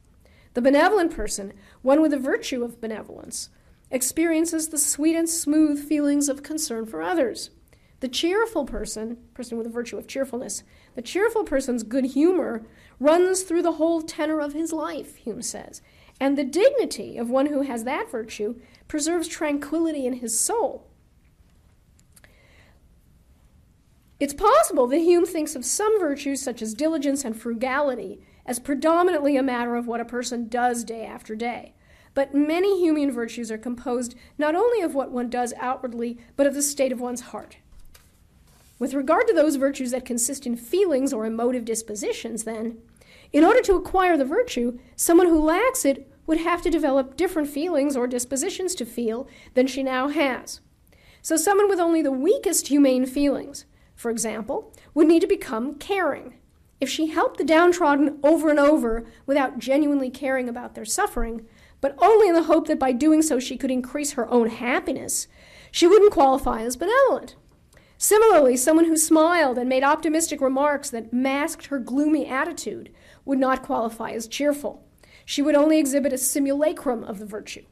[0.56, 3.50] The benevolent person, one with the virtue of benevolence,
[3.92, 7.50] experiences the sweet and smooth feelings of concern for others.
[8.00, 10.64] The cheerful person, person with the virtue of cheerfulness,
[10.96, 12.66] the cheerful person's good humor
[13.02, 15.82] runs through the whole tenor of his life, Hume says.
[16.22, 18.56] And the dignity of one who has that virtue
[18.88, 20.88] preserves tranquility in his soul.
[24.22, 29.38] It's possible that Hume thinks of some virtues, such as diligence and frugality, as predominantly
[29.38, 31.74] a matter of what a person does day after day.
[32.14, 36.54] But many Humean virtues are composed not only of what one does outwardly, but of
[36.54, 37.58] the state of one's heart.
[38.80, 42.78] With regard to those virtues that consist in feelings or emotive dispositions, then,
[43.32, 47.50] in order to acquire the virtue, someone who lacks it would have to develop different
[47.50, 50.62] feelings or dispositions to feel than she now has.
[51.22, 56.36] So, someone with only the weakest humane feelings, for example, would need to become caring.
[56.86, 61.48] If she helped the downtrodden over and over without genuinely caring about their suffering,
[61.82, 65.28] but only in the hope that by doing so she could increase her own happiness,
[65.72, 67.38] she wouldn't qualify as benevolent.
[67.98, 72.94] Similarly, someone who smiled and made optimistic remarks that masked her gloomy attitude
[73.26, 74.86] would not qualify as cheerful.
[75.26, 77.66] She would only exhibit a simulacrum of the virtue.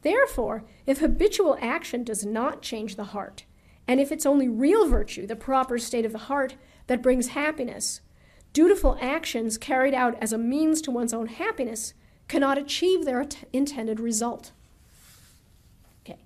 [0.00, 3.44] Therefore, if habitual action does not change the heart,
[3.86, 6.56] and if it's only real virtue, the proper state of the heart,
[6.86, 8.00] that brings happiness,
[8.52, 11.94] dutiful actions carried out as a means to one's own happiness
[12.28, 14.52] cannot achieve their t- intended result.
[16.02, 16.18] Okay,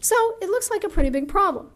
[0.00, 1.70] so it looks like a pretty big problem.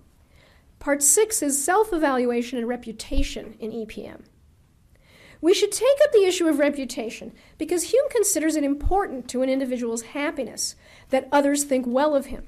[0.78, 4.22] Part six is self evaluation and reputation in EPM.
[5.40, 9.50] We should take up the issue of reputation because Hume considers it important to an
[9.50, 10.76] individual's happiness
[11.10, 12.46] that others think well of him.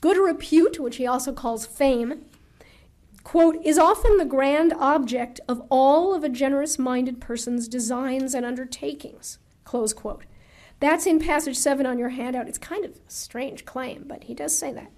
[0.00, 2.24] Good repute, which he also calls fame,
[3.32, 8.44] quote, is often the grand object of all of a generous minded person's designs and
[8.44, 10.26] undertakings, close quote.
[10.80, 12.46] That's in passage seven on your handout.
[12.46, 14.92] It's kind of a strange claim, but he does say that.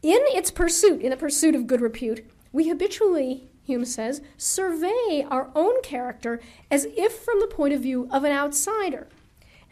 [0.00, 5.50] In its pursuit, in the pursuit of good repute, we habitually, Hume says, survey our
[5.56, 6.40] own character
[6.70, 9.08] as if from the point of view of an outsider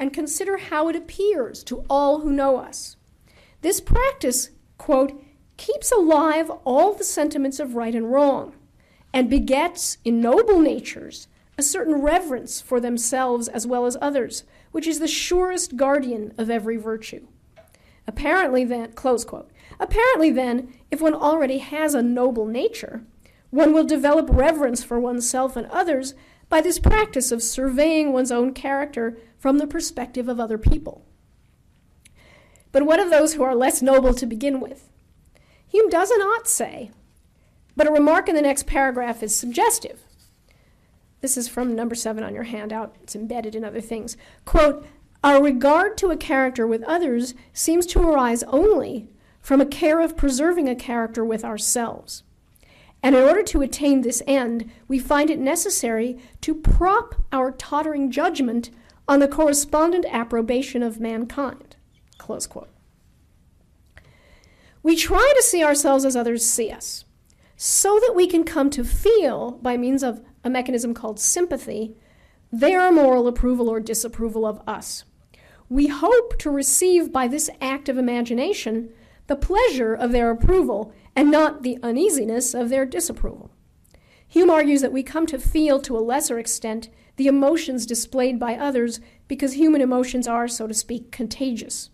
[0.01, 2.97] and consider how it appears to all who know us.
[3.63, 5.23] This practice, quote,
[5.57, 8.55] keeps alive all the sentiments of right and wrong
[9.13, 11.29] and begets in noble natures
[11.59, 16.51] a certain reverence for themselves as well as others, which is the surest guardian of
[16.51, 17.27] every virtue.
[18.07, 19.51] Apparently, then, close quote.
[19.81, 23.05] Apparently, then, if one already has a noble nature,
[23.51, 26.15] one will develop reverence for oneself and others
[26.49, 31.05] by this practice of surveying one's own character from the perspective of other people.
[32.71, 34.91] But what of those who are less noble to begin with?
[35.69, 36.91] Hume does not say,
[37.77, 40.01] but a remark in the next paragraph is suggestive.
[41.21, 42.95] This is from number seven on your handout.
[43.03, 44.17] It's embedded in other things.
[44.45, 44.87] Quote,
[45.25, 49.09] Our regard to a character with others seems to arise only
[49.41, 52.23] from a care of preserving a character with ourselves.
[53.03, 58.11] And in order to attain this end, we find it necessary to prop our tottering
[58.11, 58.71] judgment
[59.09, 61.77] on the correspondent approbation of mankind.
[62.19, 62.71] Close quote.
[64.87, 67.05] We try to see ourselves as others see us,
[67.57, 71.97] so that we can come to feel, by means of a mechanism called sympathy,
[72.53, 75.03] their moral approval or disapproval of us.
[75.69, 78.91] We hope to receive by this act of imagination
[79.27, 83.51] the pleasure of their approval and not the uneasiness of their disapproval.
[84.29, 88.55] Hume argues that we come to feel to a lesser extent the emotions displayed by
[88.55, 91.91] others because human emotions are, so to speak, contagious.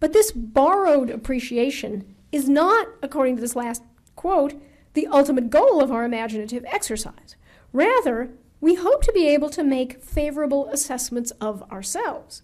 [0.00, 3.82] But this borrowed appreciation is not, according to this last
[4.16, 4.60] quote,
[4.94, 7.36] the ultimate goal of our imaginative exercise.
[7.72, 8.30] Rather,
[8.60, 12.42] we hope to be able to make favorable assessments of ourselves,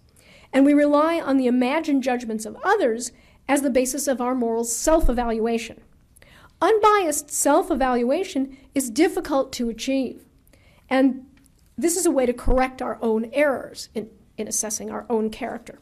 [0.53, 3.11] and we rely on the imagined judgments of others
[3.47, 5.81] as the basis of our moral self evaluation.
[6.61, 10.25] Unbiased self evaluation is difficult to achieve,
[10.89, 11.25] and
[11.77, 15.79] this is a way to correct our own errors in, in assessing our own character.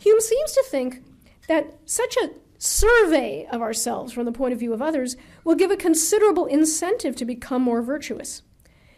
[0.00, 1.02] Hume seems to think
[1.46, 5.70] that such a survey of ourselves from the point of view of others will give
[5.70, 8.40] a considerable incentive to become more virtuous.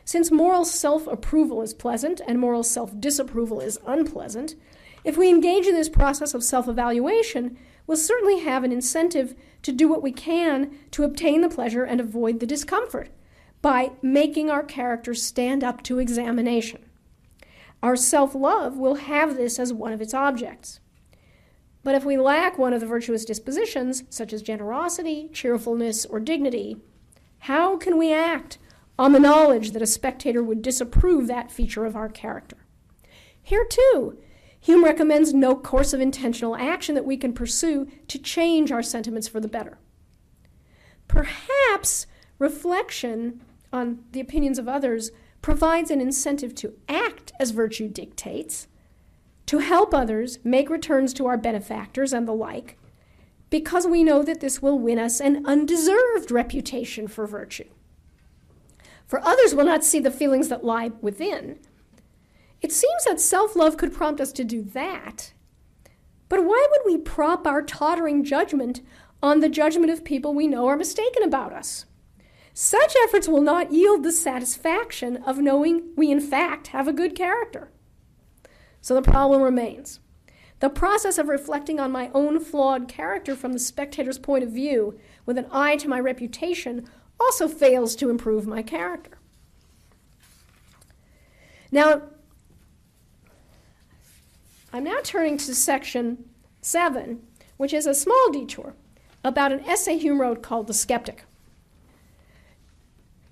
[0.04, 4.54] Since moral self approval is pleasant and moral self disapproval is unpleasant,
[5.02, 9.72] if we engage in this process of self evaluation, we'll certainly have an incentive to
[9.72, 13.08] do what we can to obtain the pleasure and avoid the discomfort
[13.60, 16.84] by making our character stand up to examination.
[17.82, 20.78] Our self love will have this as one of its objects.
[21.84, 26.76] But if we lack one of the virtuous dispositions, such as generosity, cheerfulness, or dignity,
[27.40, 28.58] how can we act
[28.98, 32.58] on the knowledge that a spectator would disapprove that feature of our character?
[33.42, 34.18] Here, too,
[34.60, 39.26] Hume recommends no course of intentional action that we can pursue to change our sentiments
[39.26, 39.78] for the better.
[41.08, 42.06] Perhaps
[42.38, 43.40] reflection
[43.72, 45.10] on the opinions of others
[45.42, 48.68] provides an incentive to act as virtue dictates,
[49.52, 52.78] to help others make returns to our benefactors and the like,
[53.50, 57.68] because we know that this will win us an undeserved reputation for virtue.
[59.06, 61.58] For others will not see the feelings that lie within,
[62.62, 65.34] it seems that self love could prompt us to do that.
[66.30, 68.80] But why would we prop our tottering judgment
[69.22, 71.84] on the judgment of people we know are mistaken about us?
[72.54, 77.14] Such efforts will not yield the satisfaction of knowing we, in fact, have a good
[77.14, 77.70] character.
[78.82, 80.00] So the problem remains.
[80.58, 84.98] The process of reflecting on my own flawed character from the spectator's point of view,
[85.24, 89.18] with an eye to my reputation, also fails to improve my character.
[91.70, 92.02] Now,
[94.72, 96.24] I'm now turning to section
[96.60, 97.22] seven,
[97.56, 98.74] which is a small detour
[99.24, 101.24] about an essay Hume wrote called The Skeptic.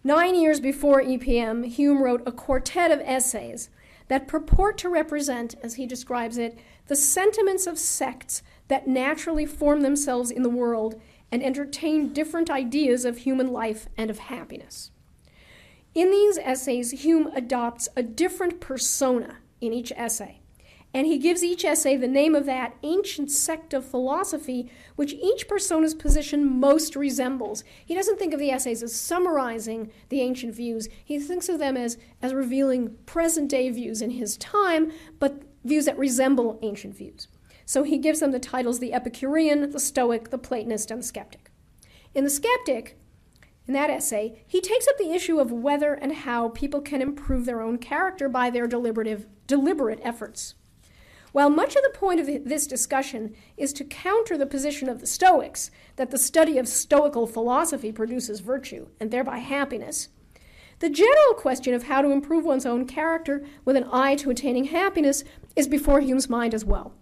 [0.02, 3.68] Nine years before EPM, Hume wrote a quartet of essays
[4.10, 6.58] that purport to represent, as he describes it,
[6.88, 11.00] the sentiments of sects that naturally form themselves in the world
[11.30, 14.90] and entertain different ideas of human life and of happiness.
[15.94, 20.39] In these essays, Hume adopts a different persona in each essay
[20.92, 25.46] and he gives each essay the name of that ancient sect of philosophy which each
[25.46, 27.62] persona's position most resembles.
[27.84, 31.76] He doesn't think of the essays as summarizing the ancient views, he thinks of them
[31.76, 37.28] as, as revealing present day views in his time, but views that resemble ancient views.
[37.64, 41.52] So he gives them the titles the Epicurean, the Stoic, the Platonist, and the Skeptic.
[42.14, 42.98] In the Skeptic,
[43.68, 47.44] in that essay, he takes up the issue of whether and how people can improve
[47.44, 50.56] their own character by their deliberative, deliberate efforts.
[51.32, 55.06] While much of the point of this discussion is to counter the position of the
[55.06, 60.08] Stoics that the study of Stoical philosophy produces virtue and thereby happiness,
[60.80, 64.64] the general question of how to improve one's own character with an eye to attaining
[64.64, 65.24] happiness
[65.54, 66.94] is before Hume's mind as well.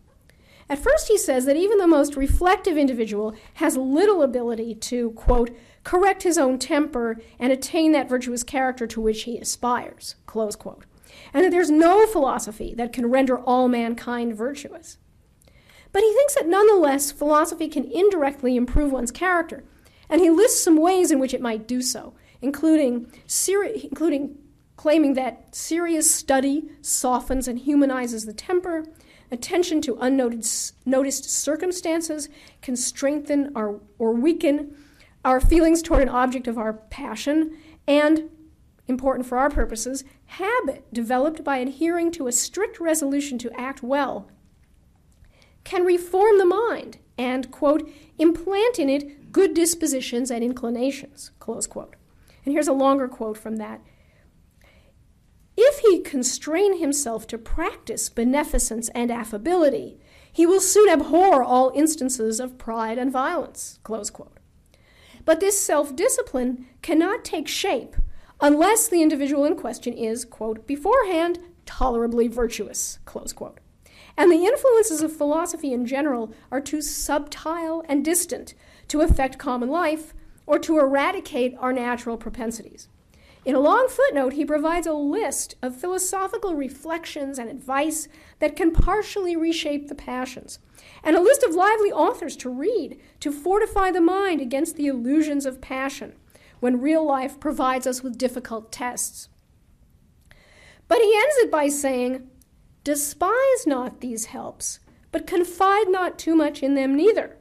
[0.68, 5.56] At first, he says that even the most reflective individual has little ability to, quote,
[5.84, 10.84] correct his own temper and attain that virtuous character to which he aspires, close quote.
[11.32, 14.98] And that there's no philosophy that can render all mankind virtuous.
[15.92, 19.64] But he thinks that nonetheless, philosophy can indirectly improve one's character,
[20.08, 24.36] and he lists some ways in which it might do so, including, seri- including
[24.76, 28.84] claiming that serious study softens and humanizes the temper,
[29.30, 32.28] Attention to unnoticed circumstances
[32.62, 34.74] can strengthen our, or weaken
[35.24, 37.56] our feelings toward an object of our passion,
[37.86, 38.30] and,
[38.86, 44.30] important for our purposes, habit developed by adhering to a strict resolution to act well
[45.64, 51.96] can reform the mind and, quote, implant in it good dispositions and inclinations, close quote.
[52.44, 53.82] And here's a longer quote from that
[55.60, 59.98] if he constrain himself to practice beneficence and affability,
[60.32, 63.80] he will soon abhor all instances of pride and violence.
[63.82, 64.38] Close quote.
[65.24, 67.96] But this self discipline cannot take shape
[68.40, 72.98] unless the individual in question is, quote, beforehand tolerably virtuous.
[73.04, 73.58] close quote.
[74.16, 78.54] And the influences of philosophy in general are too subtile and distant
[78.88, 80.14] to affect common life
[80.46, 82.88] or to eradicate our natural propensities.
[83.44, 88.08] In a long footnote, he provides a list of philosophical reflections and advice
[88.40, 90.58] that can partially reshape the passions,
[91.04, 95.46] and a list of lively authors to read to fortify the mind against the illusions
[95.46, 96.14] of passion
[96.60, 99.28] when real life provides us with difficult tests.
[100.88, 102.28] But he ends it by saying,
[102.84, 104.80] Despise not these helps,
[105.12, 107.36] but confide not too much in them neither,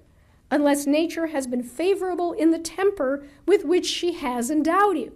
[0.51, 5.13] unless nature has been favorable in the temper with which she has endowed you.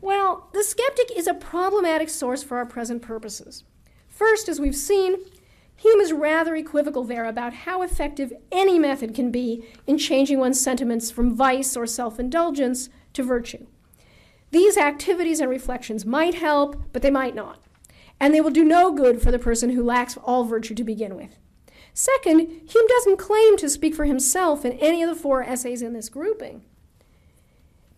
[0.00, 3.64] Well, the skeptic is a problematic source for our present purposes.
[4.08, 5.16] First, as we've seen,
[5.78, 10.60] Hume is rather equivocal there about how effective any method can be in changing one's
[10.60, 13.66] sentiments from vice or self indulgence to virtue.
[14.50, 17.60] These activities and reflections might help, but they might not.
[18.20, 21.16] And they will do no good for the person who lacks all virtue to begin
[21.16, 21.38] with.
[21.94, 25.92] Second, Hume doesn't claim to speak for himself in any of the four essays in
[25.92, 26.62] this grouping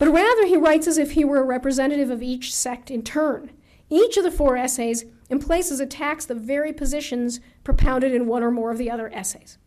[0.01, 3.51] but rather he writes as if he were a representative of each sect in turn.
[3.91, 8.51] Each of the four essays, in places, attacks the very positions propounded in one or
[8.51, 9.59] more of the other essays.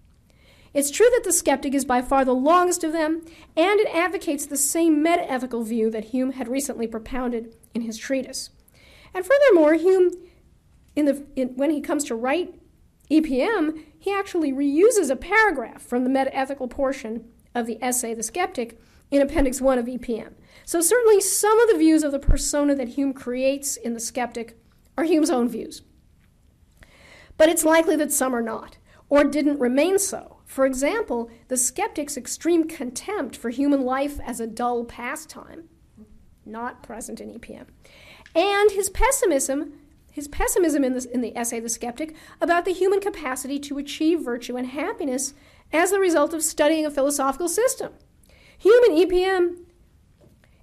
[0.74, 3.22] It's true that the skeptic is by far the longest of them,
[3.56, 8.50] and it advocates the same metaethical view that Hume had recently propounded in his treatise.
[9.14, 10.12] And furthermore, Hume,
[10.96, 12.56] in the, in, when he comes to write
[13.12, 18.80] EPM, he actually reuses a paragraph from the metaethical portion of the essay, The Skeptic,
[19.12, 20.34] in Appendix 1 of EPM.
[20.66, 24.58] So, certainly, some of the views of the persona that Hume creates in The Skeptic
[24.98, 25.84] are Hume's own views.
[27.38, 28.78] But it's likely that some are not,
[29.10, 30.38] or didn't remain so.
[30.46, 35.70] For example, the skeptic's extreme contempt for human life as a dull pastime,
[36.46, 37.66] not present in EPM,
[38.36, 39.74] and his pessimism,
[40.12, 44.22] his pessimism in, this, in the essay The Skeptic about the human capacity to achieve
[44.22, 45.34] virtue and happiness
[45.72, 47.94] as the result of studying a philosophical system.
[48.60, 49.58] Hume in EPM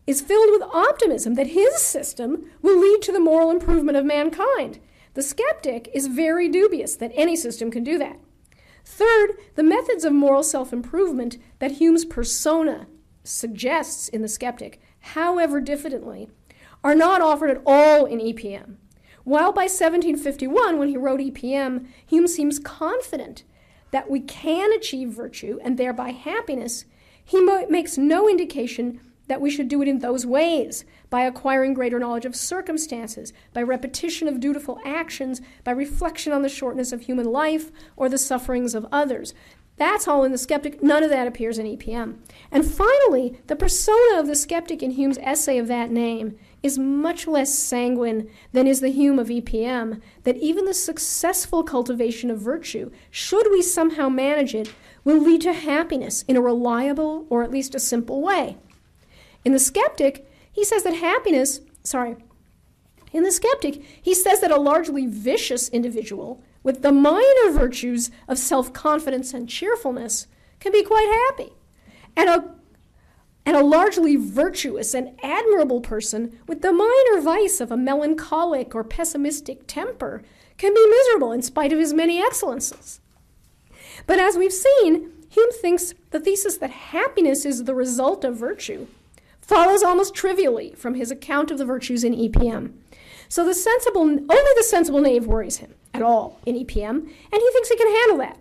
[0.06, 4.78] is filled with optimism that his system will lead to the moral improvement of mankind.
[5.14, 8.18] The skeptic is very dubious that any system can do that.
[8.84, 12.86] Third, the methods of moral self improvement that Hume's persona
[13.24, 16.28] suggests in the skeptic, however diffidently,
[16.82, 18.76] are not offered at all in EPM.
[19.24, 23.44] While by 1751, when he wrote EPM, Hume seems confident
[23.90, 26.84] that we can achieve virtue and thereby happiness
[27.22, 29.00] he mo- makes no indication
[29.30, 33.62] that we should do it in those ways by acquiring greater knowledge of circumstances, by
[33.62, 38.74] repetition of dutiful actions, by reflection on the shortness of human life or the sufferings
[38.74, 39.32] of others.
[39.76, 40.82] That's all in the skeptic.
[40.82, 42.16] None of that appears in EPM.
[42.50, 47.28] And finally, the persona of the skeptic in Hume's essay of that name is much
[47.28, 52.90] less sanguine than is the Hume of EPM, that even the successful cultivation of virtue,
[53.12, 54.74] should we somehow manage it,
[55.04, 58.56] will lead to happiness in a reliable or at least a simple way.
[59.44, 62.16] In The Skeptic, he says that happiness, sorry,
[63.12, 68.38] In The Skeptic, he says that a largely vicious individual with the minor virtues of
[68.38, 70.26] self confidence and cheerfulness
[70.58, 71.52] can be quite happy.
[72.16, 72.54] And a,
[73.46, 78.84] and a largely virtuous and admirable person with the minor vice of a melancholic or
[78.84, 80.22] pessimistic temper
[80.58, 83.00] can be miserable in spite of his many excellences.
[84.06, 88.86] But as we've seen, Hume thinks the thesis that happiness is the result of virtue
[89.50, 92.72] follows almost trivially from his account of the virtues in EPM.
[93.28, 97.50] So the sensible, only the sensible knave worries him at all in EPM, and he
[97.50, 98.38] thinks he can handle that.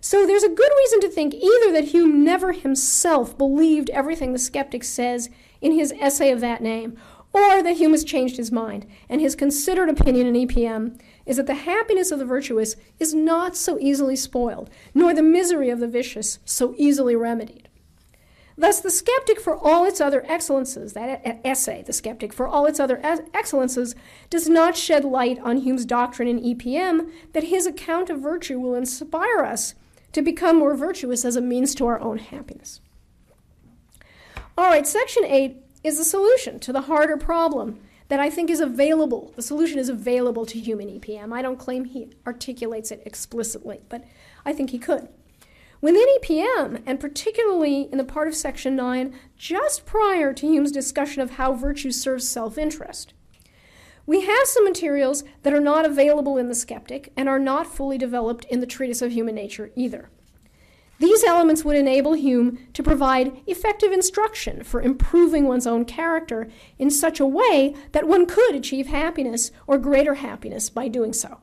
[0.00, 4.38] So there's a good reason to think either that Hume never himself believed everything the
[4.38, 5.28] skeptic says
[5.60, 6.96] in his essay of that name,
[7.34, 11.46] or that Hume has changed his mind, and his considered opinion in EPM is that
[11.46, 15.88] the happiness of the virtuous is not so easily spoiled, nor the misery of the
[15.88, 17.65] vicious so easily remedied.
[18.58, 22.80] Thus, the skeptic, for all its other excellences, that essay, the skeptic, for all its
[22.80, 23.00] other
[23.34, 23.94] excellences,
[24.30, 28.74] does not shed light on Hume's doctrine in EPM that his account of virtue will
[28.74, 29.74] inspire us
[30.12, 32.80] to become more virtuous as a means to our own happiness.
[34.56, 37.78] All right, section 8 is the solution to the harder problem
[38.08, 39.34] that I think is available.
[39.36, 41.34] The solution is available to Hume in EPM.
[41.34, 44.04] I don't claim he articulates it explicitly, but
[44.46, 45.08] I think he could.
[45.80, 51.20] Within EPM, and particularly in the part of Section 9 just prior to Hume's discussion
[51.20, 53.12] of how virtue serves self interest,
[54.06, 57.98] we have some materials that are not available in The Skeptic and are not fully
[57.98, 60.10] developed in the Treatise of Human Nature either.
[60.98, 66.48] These elements would enable Hume to provide effective instruction for improving one's own character
[66.78, 71.40] in such a way that one could achieve happiness or greater happiness by doing so.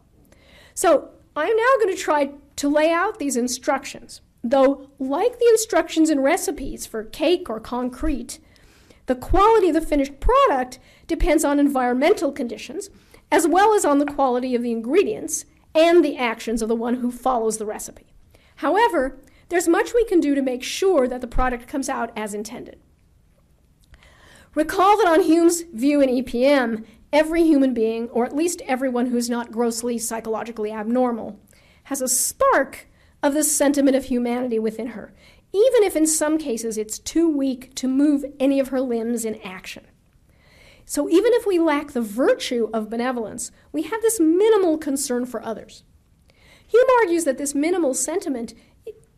[0.74, 6.10] So, I'm now going to try to lay out these instructions, though, like the instructions
[6.10, 8.40] in recipes for cake or concrete,
[9.06, 12.90] the quality of the finished product depends on environmental conditions
[13.32, 16.96] as well as on the quality of the ingredients and the actions of the one
[16.96, 18.14] who follows the recipe.
[18.58, 22.36] However, there's much we can do to make sure that the product comes out as
[22.36, 22.80] intended.
[24.54, 29.32] Recall that on Hume's view in EPM, every human being, or at least everyone who's
[29.32, 31.40] not grossly psychologically abnormal,
[31.84, 32.88] has a spark
[33.22, 35.14] of the sentiment of humanity within her,
[35.54, 39.40] even if in some cases it's too weak to move any of her limbs in
[39.42, 39.86] action.
[40.86, 45.44] So even if we lack the virtue of benevolence, we have this minimal concern for
[45.44, 45.84] others.
[46.68, 48.54] Hume argues that this minimal sentiment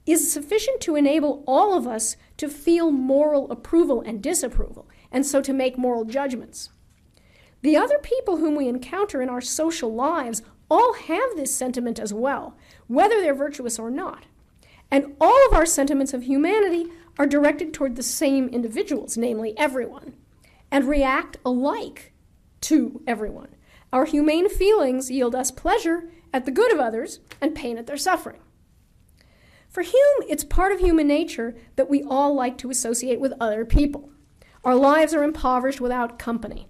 [0.06, 5.42] is sufficient to enable all of us to feel moral approval and disapproval, and so
[5.42, 6.70] to make moral judgments.
[7.62, 12.14] The other people whom we encounter in our social lives all have this sentiment as
[12.14, 12.58] well,
[12.88, 14.26] whether they're virtuous or not.
[14.92, 16.88] And all of our sentiments of humanity
[17.18, 20.16] are directed toward the same individuals, namely everyone,
[20.72, 22.14] and react alike
[22.62, 23.56] to everyone.
[23.94, 27.98] Our humane feelings yield us pleasure at the good of others and pain at their
[27.98, 28.40] suffering.
[29.70, 33.66] For Hume, it's part of human nature that we all like to associate with other
[33.66, 34.10] people.
[34.64, 36.68] Our lives are impoverished without company.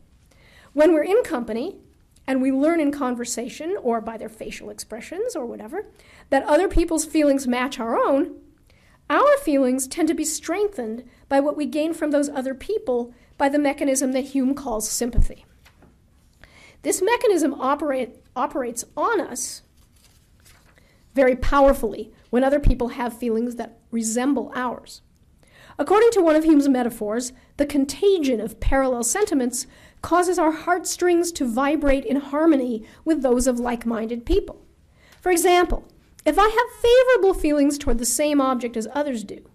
[0.74, 1.78] When we're in company,
[2.28, 5.86] and we learn in conversation or by their facial expressions or whatever
[6.30, 8.36] that other people's feelings match our own,
[9.09, 13.49] our feelings tend to be strengthened by what we gain from those other people by
[13.49, 15.45] the mechanism that Hume calls sympathy.
[16.82, 19.61] This mechanism operate, operates on us
[21.13, 25.01] very powerfully when other people have feelings that resemble ours.
[25.78, 29.67] According to one of Hume's metaphors, the contagion of parallel sentiments
[30.02, 34.66] causes our heartstrings to vibrate in harmony with those of like minded people.
[35.22, 35.88] For example,
[36.26, 39.50] if I have favorable feelings toward the same object as others do,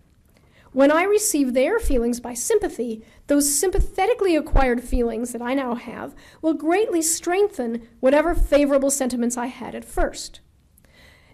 [0.72, 6.14] when I receive their feelings by sympathy, those sympathetically acquired feelings that I now have
[6.43, 10.41] will greatly strengthen whatever favorable sentiments I had at first.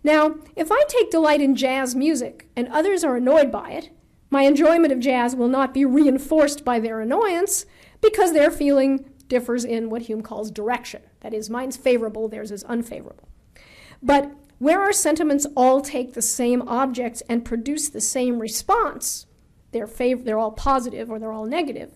[0.03, 3.91] Now, if I take delight in jazz music and others are annoyed by it,
[4.31, 7.67] my enjoyment of jazz will not be reinforced by their annoyance
[8.01, 11.03] because their feeling differs in what Hume calls direction.
[11.20, 13.28] That is, mine's favorable, theirs is unfavorable.
[14.03, 19.26] But where our sentiments all take the same objects and produce the same response,
[19.72, 21.92] they're, fav- they're all positive or they're all negative,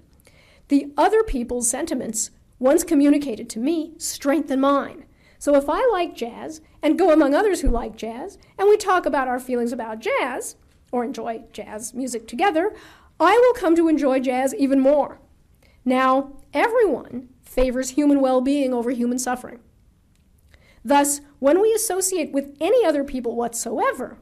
[0.68, 5.04] the other people's sentiments, once communicated to me, strengthen mine.
[5.38, 9.06] So if I like jazz and go among others who like jazz, and we talk
[9.06, 10.56] about our feelings about jazz,
[10.92, 12.74] or enjoy jazz music together,
[13.18, 15.20] I will come to enjoy jazz even more.
[15.84, 19.60] Now, everyone favors human well being over human suffering.
[20.84, 24.18] Thus, when we associate with any other people whatsoever,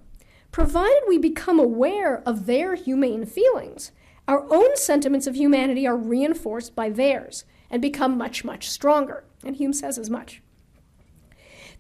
[0.50, 3.92] provided we become aware of their humane feelings,
[4.26, 9.24] our own sentiments of humanity are reinforced by theirs and become much, much stronger.
[9.44, 10.42] and Hume says as much.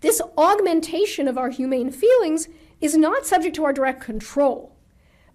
[0.00, 2.48] This augmentation of our humane feelings
[2.80, 4.76] is not subject to our direct control,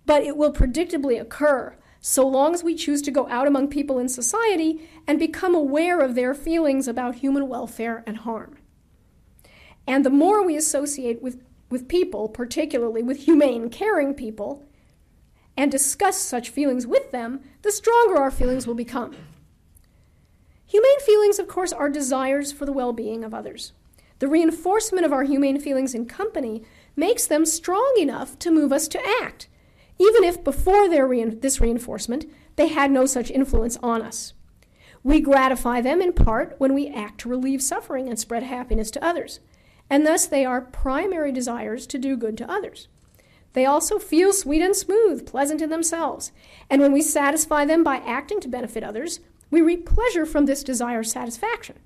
[0.05, 1.75] but it will predictably occur
[2.05, 6.01] so long as we choose to go out among people in society and become aware
[6.01, 8.57] of their feelings about human welfare and harm.
[9.87, 14.65] And the more we associate with, with people, particularly with humane, caring people,
[15.55, 19.15] and discuss such feelings with them, the stronger our feelings will become.
[20.65, 23.71] Humane feelings, of course, are desires for the well being of others.
[24.19, 26.65] The reinforcement of our humane feelings in company
[26.97, 29.47] makes them strong enough to move us to act,
[30.03, 32.25] even if before rein- this reinforcement
[32.57, 34.33] they had no such influence on us.
[35.01, 39.03] We gratify them in part when we act to relieve suffering and spread happiness to
[39.03, 39.39] others,
[39.89, 42.87] and thus they are primary desires to do good to others.
[43.53, 46.31] They also feel sweet and smooth, pleasant in themselves,
[46.69, 49.19] and when we satisfy them by acting to benefit others,
[49.51, 51.79] we reap pleasure from this desire satisfaction.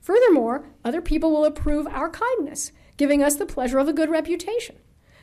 [0.00, 4.76] Furthermore, other people will approve our kindness, giving us the pleasure of a good reputation.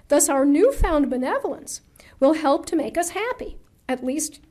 [0.08, 1.82] Thus, our newfound benevolence
[2.20, 3.58] will help to make us happy,
[3.88, 4.42] at least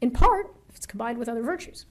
[0.00, 1.86] in part, if it's combined with other virtues.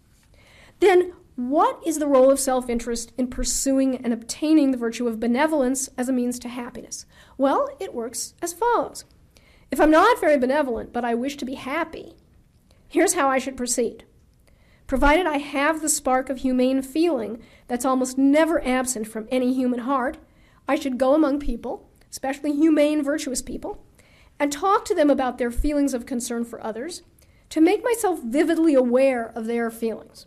[0.79, 5.19] Then, what is the role of self interest in pursuing and obtaining the virtue of
[5.19, 7.05] benevolence as a means to happiness?
[7.37, 9.05] Well, it works as follows
[9.71, 12.13] If I'm not very benevolent, but I wish to be happy,
[12.87, 14.05] here's how I should proceed.
[14.87, 19.79] Provided I have the spark of humane feeling that's almost never absent from any human
[19.79, 20.17] heart,
[20.67, 23.85] I should go among people, especially humane, virtuous people,
[24.41, 27.03] and talk to them about their feelings of concern for others
[27.51, 30.25] to make myself vividly aware of their feelings.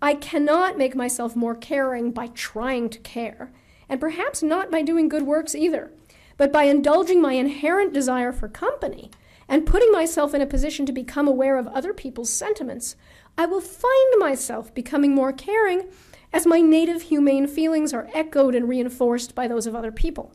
[0.00, 3.52] I cannot make myself more caring by trying to care,
[3.90, 5.92] and perhaps not by doing good works either,
[6.38, 9.10] but by indulging my inherent desire for company
[9.48, 12.96] and putting myself in a position to become aware of other people's sentiments,
[13.36, 15.90] I will find myself becoming more caring
[16.32, 20.32] as my native humane feelings are echoed and reinforced by those of other people.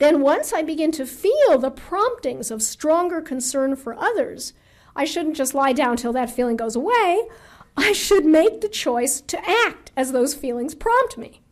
[0.00, 4.54] Then, once I begin to feel the promptings of stronger concern for others,
[4.96, 7.28] I shouldn't just lie down till that feeling goes away.
[7.76, 11.42] I should make the choice to act as those feelings prompt me.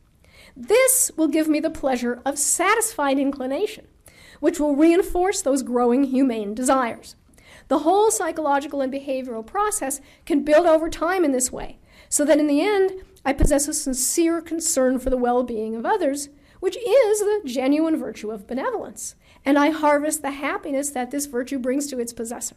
[0.57, 3.86] This will give me the pleasure of satisfied inclination,
[4.40, 7.16] which will reinforce those growing humane desires.
[7.68, 11.78] The whole psychological and behavioral process can build over time in this way,
[12.09, 12.92] so that in the end,
[13.26, 16.30] I possess a sincere concern for the well being of others,
[16.61, 21.59] which is the genuine virtue of benevolence, and I harvest the happiness that this virtue
[21.59, 22.56] brings to its possessor.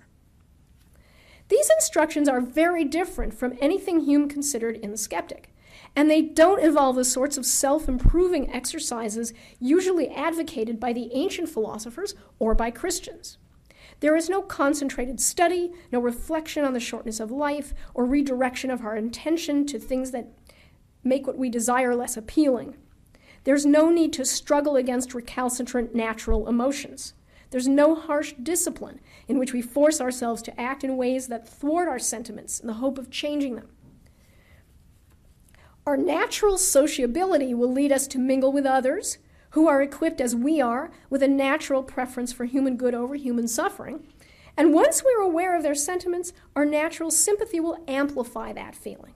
[1.49, 5.53] These instructions are very different from anything Hume considered in The Skeptic,
[5.95, 11.49] and they don't involve the sorts of self improving exercises usually advocated by the ancient
[11.49, 13.37] philosophers or by Christians.
[13.99, 18.81] There is no concentrated study, no reflection on the shortness of life, or redirection of
[18.81, 20.27] our intention to things that
[21.03, 22.77] make what we desire less appealing.
[23.43, 27.13] There's no need to struggle against recalcitrant natural emotions.
[27.49, 31.87] There's no harsh discipline in which we force ourselves to act in ways that thwart
[31.87, 33.69] our sentiments in the hope of changing them.
[35.85, 39.17] Our natural sociability will lead us to mingle with others
[39.51, 43.47] who are equipped as we are with a natural preference for human good over human
[43.47, 44.07] suffering.
[44.55, 49.13] And once we're aware of their sentiments, our natural sympathy will amplify that feeling.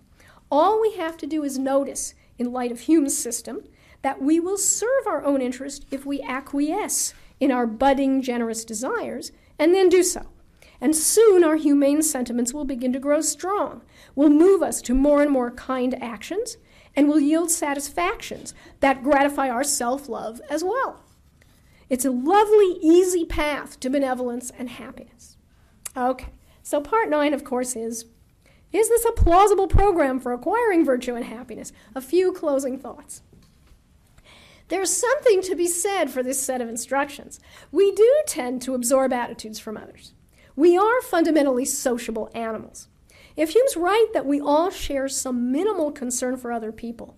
[0.52, 3.64] All we have to do is notice, in light of Hume's system,
[4.06, 9.32] that we will serve our own interest if we acquiesce in our budding, generous desires,
[9.58, 10.28] and then do so.
[10.80, 13.82] And soon our humane sentiments will begin to grow strong,
[14.14, 16.58] will move us to more and more kind actions,
[16.96, 21.02] and will yield satisfactions that gratify our self love as well.
[21.90, 25.36] It's a lovely, easy path to benevolence and happiness.
[25.98, 26.30] Okay,
[26.62, 28.06] so part nine, of course, is
[28.72, 31.74] Is this a plausible program for acquiring virtue and happiness?
[31.96, 33.24] A few closing thoughts.
[34.68, 37.40] There's something to be said for this set of instructions.
[37.72, 40.14] We do tend to absorb attitudes from others.
[40.56, 42.88] We are fundamentally sociable animals.
[43.36, 47.18] If Hume's right that we all share some minimal concern for other people,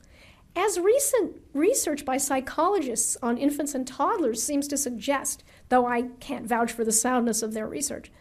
[0.56, 6.48] as recent research by psychologists on infants and toddlers seems to suggest, though I can't
[6.48, 8.12] vouch for the soundness of their research,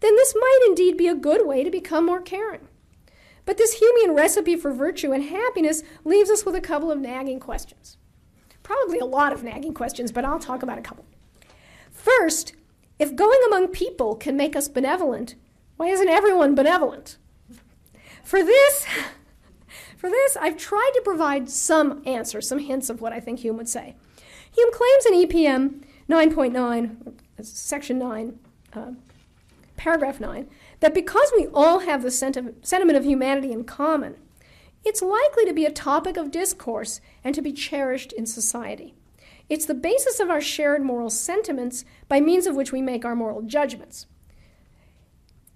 [0.00, 2.68] then this might indeed be a good way to become more caring.
[3.46, 7.40] But this Humean recipe for virtue and happiness leaves us with a couple of nagging
[7.40, 7.96] questions.
[8.66, 11.04] Probably a lot of nagging questions, but I'll talk about a couple.
[11.92, 12.52] First,
[12.98, 15.36] if going among people can make us benevolent,
[15.76, 17.16] why isn't everyone benevolent?
[18.24, 18.84] For this,
[19.96, 23.56] for this, I've tried to provide some answers, some hints of what I think Hume
[23.56, 23.94] would say.
[24.50, 28.38] Hume claims in EPM 9.9, section 9,
[28.72, 28.90] uh,
[29.76, 30.50] paragraph 9,
[30.80, 34.16] that because we all have the senti- sentiment of humanity in common,
[34.86, 38.94] it's likely to be a topic of discourse and to be cherished in society.
[39.48, 43.16] It's the basis of our shared moral sentiments by means of which we make our
[43.16, 44.06] moral judgments.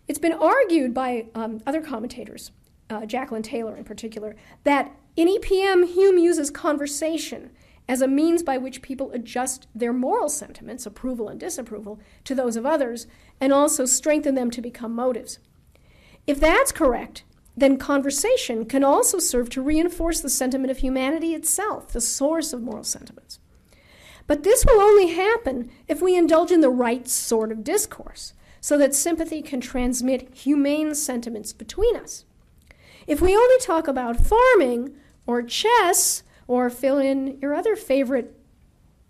[0.08, 2.50] It's been argued by um, other commentators,
[2.90, 7.50] uh, Jacqueline Taylor in particular, that in EPM, Hume uses conversation
[7.88, 12.56] as a means by which people adjust their moral sentiments, approval and disapproval, to those
[12.56, 13.06] of others,
[13.40, 15.38] and also strengthen them to become motives.
[16.26, 17.22] If that's correct,
[17.60, 22.62] then conversation can also serve to reinforce the sentiment of humanity itself, the source of
[22.62, 23.38] moral sentiments.
[24.26, 28.78] But this will only happen if we indulge in the right sort of discourse, so
[28.78, 32.24] that sympathy can transmit humane sentiments between us.
[33.06, 34.94] If we only talk about farming
[35.26, 38.36] or chess or fill in your other favorite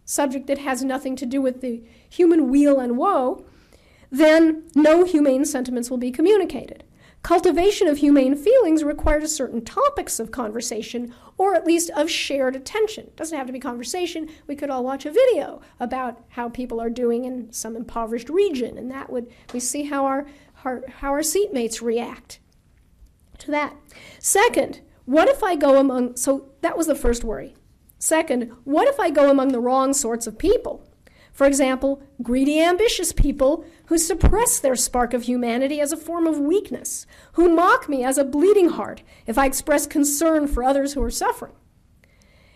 [0.05, 3.45] subject that has nothing to do with the human weal and woe,
[4.11, 6.85] then no humane sentiments will be communicated.
[7.23, 13.09] Cultivation of humane feelings requires certain topics of conversation, or at least of shared attention.
[13.09, 14.31] It doesn't have to be conversation.
[14.47, 18.79] We could all watch a video about how people are doing in some impoverished region,
[18.79, 20.27] and that would we see how our,
[20.65, 22.41] our how our seatmates react
[23.39, 23.77] to that.
[24.19, 27.55] Second, what if I go among, so that was the first worry.
[27.99, 30.87] Second, what if I go among the wrong sorts of people?
[31.41, 36.39] For example, greedy, ambitious people who suppress their spark of humanity as a form of
[36.39, 41.03] weakness, who mock me as a bleeding heart if I express concern for others who
[41.03, 41.55] are suffering.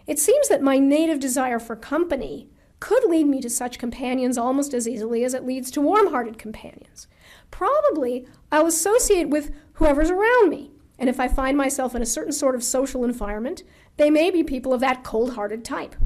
[0.06, 4.74] It seems that my native desire for company could lead me to such companions almost
[4.74, 7.08] as easily as it leads to warm hearted companions.
[7.50, 12.34] Probably I'll associate with whoever's around me, and if I find myself in a certain
[12.34, 13.62] sort of social environment,
[13.96, 15.96] they may be people of that cold hearted type.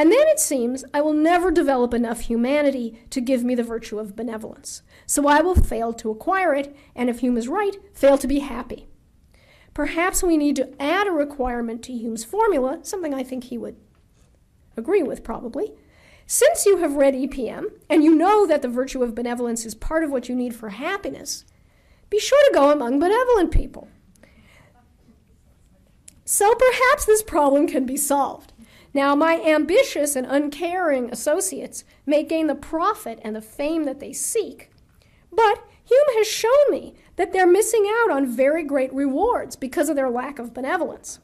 [0.00, 3.98] And then it seems I will never develop enough humanity to give me the virtue
[3.98, 4.80] of benevolence.
[5.04, 8.38] So I will fail to acquire it, and if Hume is right, fail to be
[8.38, 8.88] happy.
[9.74, 13.76] Perhaps we need to add a requirement to Hume's formula, something I think he would
[14.74, 15.74] agree with probably.
[16.26, 20.02] Since you have read EPM and you know that the virtue of benevolence is part
[20.02, 21.44] of what you need for happiness,
[22.08, 23.86] be sure to go among benevolent people.
[26.24, 28.54] So perhaps this problem can be solved.
[28.92, 34.12] Now, my ambitious and uncaring associates may gain the profit and the fame that they
[34.12, 34.70] seek,
[35.32, 39.96] but Hume has shown me that they're missing out on very great rewards because of
[39.96, 41.18] their lack of benevolence.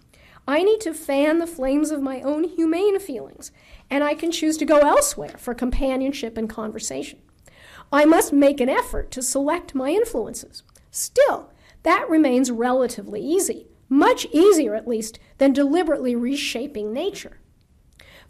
[0.49, 3.51] I need to fan the flames of my own humane feelings,
[3.91, 7.21] and I can choose to go elsewhere for companionship and conversation.
[7.93, 10.63] I must make an effort to select my influences.
[10.91, 11.53] Still,
[11.83, 17.39] that remains relatively easy, much easier at least than deliberately reshaping nature.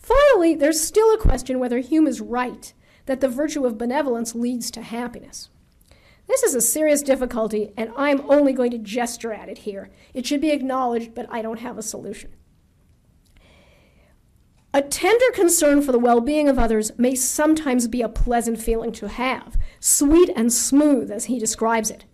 [0.06, 2.72] Finally, there's still a question whether Hume is right
[3.06, 5.50] that the virtue of benevolence leads to happiness.
[6.28, 9.90] This is a serious difficulty, and I'm only going to gesture at it here.
[10.14, 12.30] It should be acknowledged, but I don't have a solution.
[14.72, 18.92] A tender concern for the well being of others may sometimes be a pleasant feeling
[18.92, 22.04] to have, sweet and smooth, as he describes it.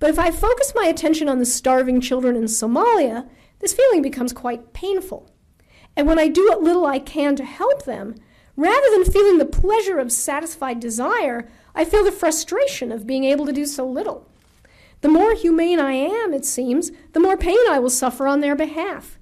[0.00, 3.28] But if I focus my attention on the starving children in Somalia,
[3.60, 5.30] this feeling becomes quite painful.
[5.96, 8.14] And when I do what little I can to help them,
[8.56, 13.46] rather than feeling the pleasure of satisfied desire, I feel the frustration of being able
[13.46, 14.26] to do so little.
[15.02, 18.54] The more humane I am, it seems, the more pain I will suffer on their
[18.54, 19.18] behalf.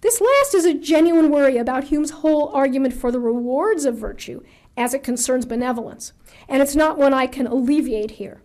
[0.00, 4.42] This last is a genuine worry about Hume's whole argument for the rewards of virtue
[4.76, 6.12] as it concerns benevolence,
[6.48, 8.42] and it's not one I can alleviate here.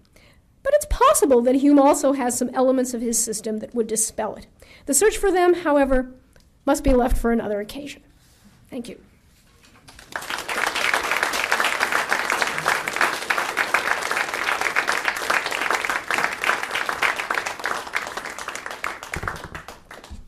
[0.61, 4.35] But it's possible that Hume also has some elements of his system that would dispel
[4.35, 4.45] it.
[4.85, 6.11] The search for them, however,
[6.67, 8.03] must be left for another occasion.
[8.69, 8.99] Thank you.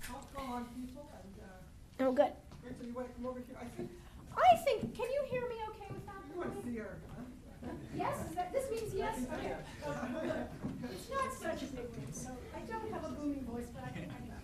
[0.07, 0.63] Uh,
[2.01, 2.31] oh, good.
[2.63, 3.57] Rachel, you want to come over here?
[3.59, 3.89] I think
[4.37, 6.95] I think, can you hear me okay without you want to see her.
[7.95, 9.19] Yes, is that, this means yes?
[9.33, 9.53] Okay.
[10.89, 13.91] It's not such a big deal, so I don't have a booming voice, but I
[13.91, 14.39] think I can.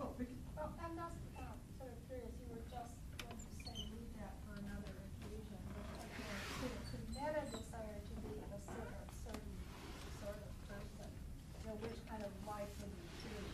[0.00, 0.32] Oh, Vicky.
[0.56, 4.32] Well, I'm not, uh, sort of curious, you were just going to say leave that
[4.48, 9.56] for another occasion, but like, you know, could meta desire to be a certain, certain
[10.24, 13.52] sort of person, you know, which kind of life would you choose?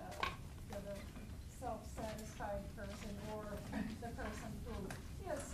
[0.00, 0.96] Uh, you know, the
[1.60, 3.44] self-satisfied person or
[4.00, 4.76] the person who
[5.28, 5.44] is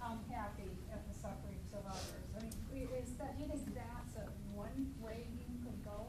[0.00, 2.24] unhappy at the sufferings of others?
[2.36, 4.24] I mean, i- is that, do you think that's a
[4.56, 6.08] one way you could go?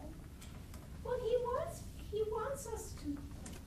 [1.04, 3.18] Well, he wants, he wants us to,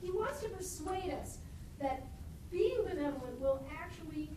[0.01, 1.37] he wants to persuade us
[1.79, 2.05] that
[2.51, 4.29] being benevolent will actually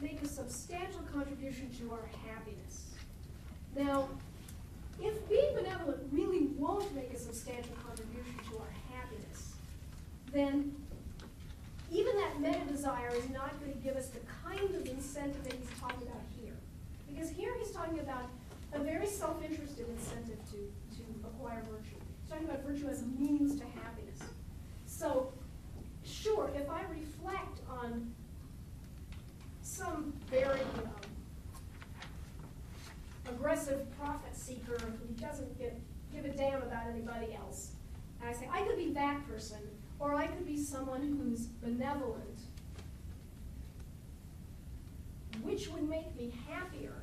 [0.00, 2.94] make a substantial contribution to our happiness.
[3.76, 4.08] Now,
[5.00, 9.54] if being benevolent really won't make a substantial contribution to our happiness,
[10.32, 10.74] then
[11.90, 15.54] even that meta desire is not going to give us the kind of incentive that
[15.54, 16.52] he's talking about here.
[17.08, 18.26] Because here he's talking about
[18.74, 20.56] a very self-interested incentive to,
[20.96, 21.02] to
[21.58, 21.96] acquire virtue.
[22.20, 24.20] He's talking about virtue as a means to happiness.
[24.86, 25.32] So,
[26.04, 28.12] sure, if I reflect on
[29.62, 30.90] some very um,
[33.28, 35.72] aggressive profit seeker who doesn't give,
[36.12, 37.72] give a damn about anybody else.
[38.20, 39.58] And I say, I could be that person,
[39.98, 42.40] or I could be someone who's benevolent.
[45.42, 46.94] Which would make me happier?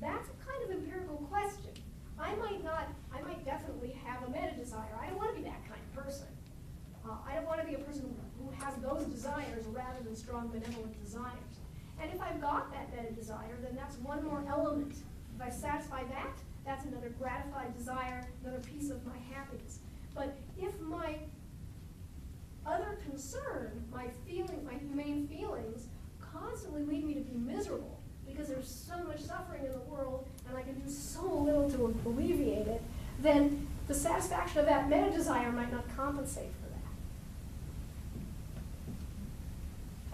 [0.00, 1.72] That's a kind of empirical question.
[2.20, 4.98] I might not, I might definitely have a meta desire.
[5.00, 6.26] I don't want to be that kind of person.
[7.04, 10.48] Uh, I don't want to be a person who, has those desires rather than strong
[10.48, 11.32] benevolent desires.
[12.00, 14.94] And if I've got that meta desire, then that's one more element.
[15.36, 19.78] If I satisfy that, that's another gratified desire, another piece of my happiness.
[20.12, 21.18] But if my
[22.66, 25.86] other concern, my feeling, my humane feelings,
[26.32, 27.97] constantly lead me to be miserable
[28.38, 31.94] because there's so much suffering in the world and I can do so little to
[32.06, 32.80] alleviate it,
[33.20, 36.68] then the satisfaction of that meta desire might not compensate for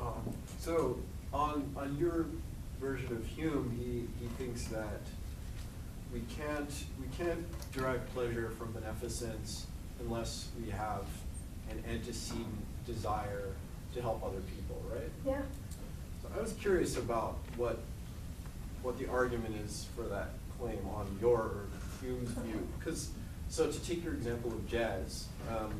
[0.01, 0.07] that.
[0.07, 0.99] Um, so
[1.35, 2.27] on on your
[2.81, 5.03] version of Hume, he, he thinks that
[6.12, 9.66] we can't we can't derive pleasure from beneficence
[10.01, 11.05] unless we have
[11.70, 12.47] an antecedent
[12.87, 13.49] desire
[13.95, 15.11] to help other people, right?
[15.27, 15.43] Yeah?
[16.22, 17.79] So I was curious about what
[18.85, 20.28] what the argument is for that
[20.61, 21.66] claim on your or
[22.01, 23.11] Hume's view, because
[23.49, 25.72] so to take your example of jazz, um,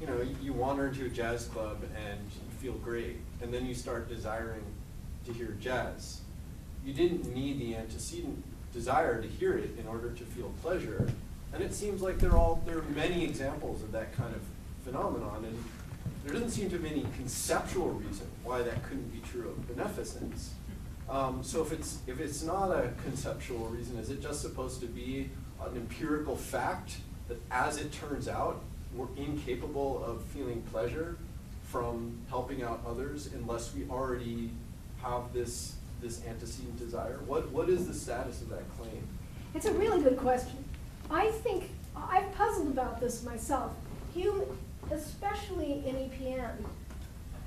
[0.00, 3.74] you know, you, wander into a jazz club and you feel great, and then you
[3.74, 4.62] start desiring
[5.26, 6.20] to hear jazz.
[6.84, 8.42] You didn't need the antecedent
[8.72, 11.10] desire to hear it in order to feel pleasure,
[11.52, 14.42] and it seems like there all there are many examples of that kind of
[14.84, 15.64] phenomenon, and
[16.24, 20.54] there doesn't seem to be any conceptual reason why that couldn't be true of beneficence.
[21.08, 24.86] Um, so if it's if it's not a conceptual reason, is it just supposed to
[24.86, 25.30] be
[25.64, 26.96] an empirical fact
[27.28, 28.62] that, as it turns out,
[28.94, 31.16] we're incapable of feeling pleasure
[31.64, 34.50] from helping out others unless we already
[35.02, 37.20] have this this antecedent desire?
[37.26, 39.06] What what is the status of that claim?
[39.54, 40.64] It's a really good question.
[41.08, 43.72] I think I've puzzled about this myself.
[44.12, 44.42] Hume,
[44.90, 46.52] especially in EPM,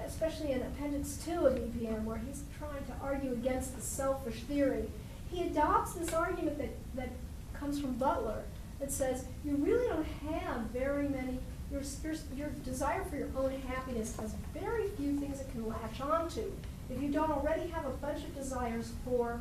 [0.05, 4.89] especially in Appendix 2 of EPM, where he's trying to argue against the selfish theory,
[5.31, 7.09] he adopts this argument that, that
[7.53, 8.43] comes from Butler
[8.79, 11.39] that says you really don't have very many,
[11.71, 16.01] your, your, your desire for your own happiness has very few things it can latch
[16.01, 16.51] onto.
[16.89, 19.39] If you don't already have a bunch of desires for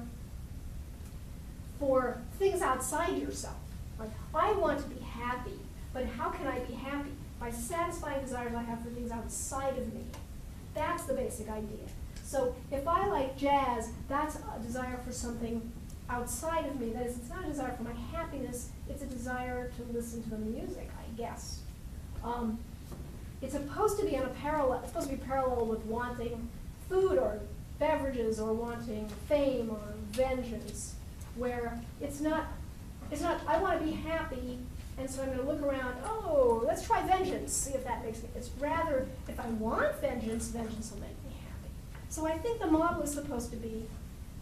[1.79, 3.57] for things outside yourself.
[3.99, 5.59] Like, I want to be happy,
[5.93, 7.11] but how can I be happy?
[7.41, 10.05] By satisfying desires I have for things outside of me.
[10.79, 11.87] That's the basic idea.
[12.22, 15.72] So if I like jazz, that's a desire for something
[16.09, 16.91] outside of me.
[16.91, 20.31] That is, it's not a desire for my happiness, it's a desire to listen to
[20.31, 21.62] the music, I guess.
[22.22, 22.61] Um,
[23.43, 26.49] it's supposed to be on a parallel, it's supposed to be parallel with wanting
[26.89, 27.41] food or
[27.81, 29.81] beverages or wanting fame or
[30.12, 30.95] vengeance
[31.35, 32.47] where it's not,
[33.11, 34.61] it's not, I want to be happy,
[34.99, 38.23] and so I'm going to look around, oh, let's try vengeance, see if that makes
[38.23, 38.29] me.
[38.35, 41.73] It's rather, if I want vengeance, vengeance will make me happy.
[42.09, 43.85] So I think the model is supposed to be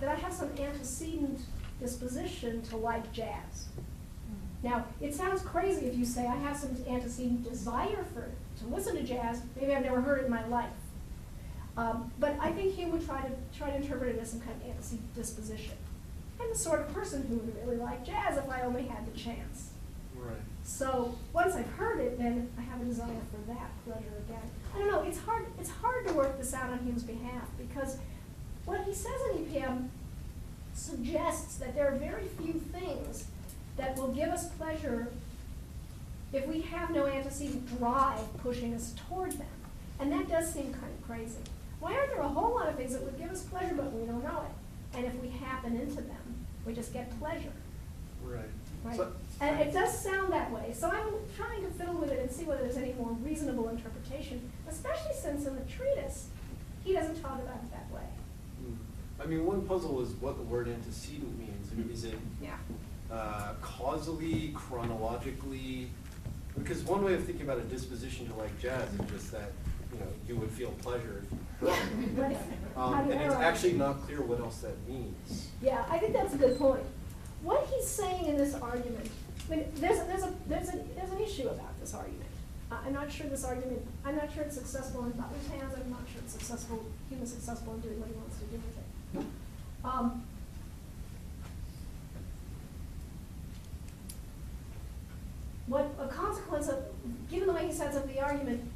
[0.00, 1.40] that I have some antecedent
[1.80, 3.66] disposition to like jazz.
[4.62, 8.96] Now, it sounds crazy if you say I have some antecedent desire for to listen
[8.96, 9.42] to jazz.
[9.60, 10.70] Maybe I've never heard it in my life.
[11.76, 14.60] Um, but I think he would try to try to interpret it as some kind
[14.60, 15.74] of antecedent disposition.
[16.40, 19.16] I'm the sort of person who would really like jazz if I only had the
[19.18, 19.70] chance.
[20.66, 24.42] So once I've heard it, then I have a desire for that pleasure again.
[24.74, 25.02] I don't know.
[25.02, 25.46] It's hard.
[25.60, 27.98] It's hard to work this out on Hume's behalf because
[28.64, 29.88] what he says in EPM
[30.74, 33.26] suggests that there are very few things
[33.76, 35.12] that will give us pleasure
[36.32, 39.46] if we have no antecedent drive pushing us toward them.
[40.00, 41.38] And that does seem kind of crazy.
[41.78, 44.04] Why aren't there a whole lot of things that would give us pleasure but we
[44.04, 44.96] don't know it?
[44.98, 47.52] And if we happen into them, we just get pleasure.
[48.24, 48.44] Right.
[48.84, 48.96] Right?
[48.96, 50.72] So- and it does sound that way.
[50.72, 54.50] So I'm trying to fiddle with it and see whether there's any more reasonable interpretation,
[54.68, 56.28] especially since in the treatise,
[56.84, 58.06] he doesn't talk about it that way.
[58.60, 58.74] Hmm.
[59.22, 61.70] I mean, one puzzle is what the word antecedent means.
[61.72, 62.56] I mean, is it Yeah.
[63.10, 65.90] uh, causally, chronologically?
[66.56, 69.52] Because one way of thinking about a disposition to like jazz is just that
[69.92, 71.22] you know you would feel pleasure.
[71.22, 71.30] if
[71.60, 72.16] you heard it.
[72.16, 72.36] But
[72.74, 75.48] how Um, and it's actually not clear what else that means.
[75.62, 76.82] Yeah, I think that's a good point.
[77.42, 79.08] what he's saying in this argument,
[79.46, 82.30] I mean, there's, there's a, there's a, there's an issue about this argument.
[82.70, 85.88] Uh, I'm not sure this argument, I'm not sure it's successful in Butler's hands, I'm
[85.88, 88.60] not sure it's successful, Hume's successful in doing what he wants to do
[89.14, 89.26] with it.
[89.84, 90.24] Um,
[95.68, 96.78] what a consequence of,
[97.30, 98.68] given the way he sets up the argument,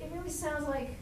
[0.00, 0.96] it really sounds like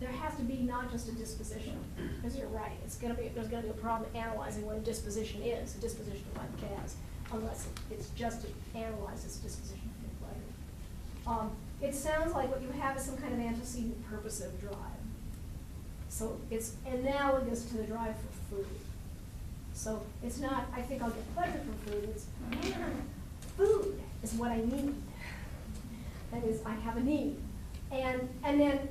[0.00, 1.76] there has to be not just a disposition,
[2.16, 5.42] because you're right, it's gonna be, there's gonna be a problem analyzing what a disposition
[5.42, 6.94] is, a disposition of like jazz,
[7.32, 11.40] unless it's just to analyze its disposition for pleasure.
[11.40, 11.50] Um,
[11.82, 14.76] it sounds like what you have is some kind of antecedent purposive drive.
[16.08, 18.66] So it's analogous to the drive for food.
[19.74, 22.26] So it's not, I think I'll get pleasure from food, it's,
[23.56, 24.94] food is what I need.
[26.32, 27.36] That is, I have a need.
[27.90, 28.88] And, and then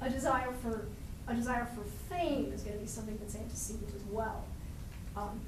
[0.00, 0.86] a desire for,
[1.28, 1.82] a desire for
[2.12, 4.44] fame is gonna be something that's antecedent as well.
[5.16, 5.40] Um,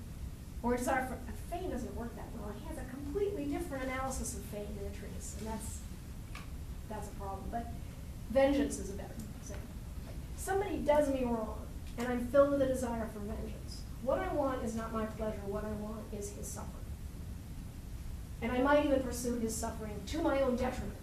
[0.63, 1.19] or a desire for,
[1.55, 5.37] fame doesn't work that well, he has a completely different analysis of fame than treatise,
[5.39, 5.79] and that's,
[6.89, 7.73] that's a problem, but
[8.31, 9.69] vengeance is a better example.
[10.37, 11.59] Somebody does me wrong,
[11.99, 13.83] and I'm filled with a desire for vengeance.
[14.03, 16.69] What I want is not my pleasure, what I want is his suffering.
[18.41, 20.99] And I might even pursue his suffering to my own detriment.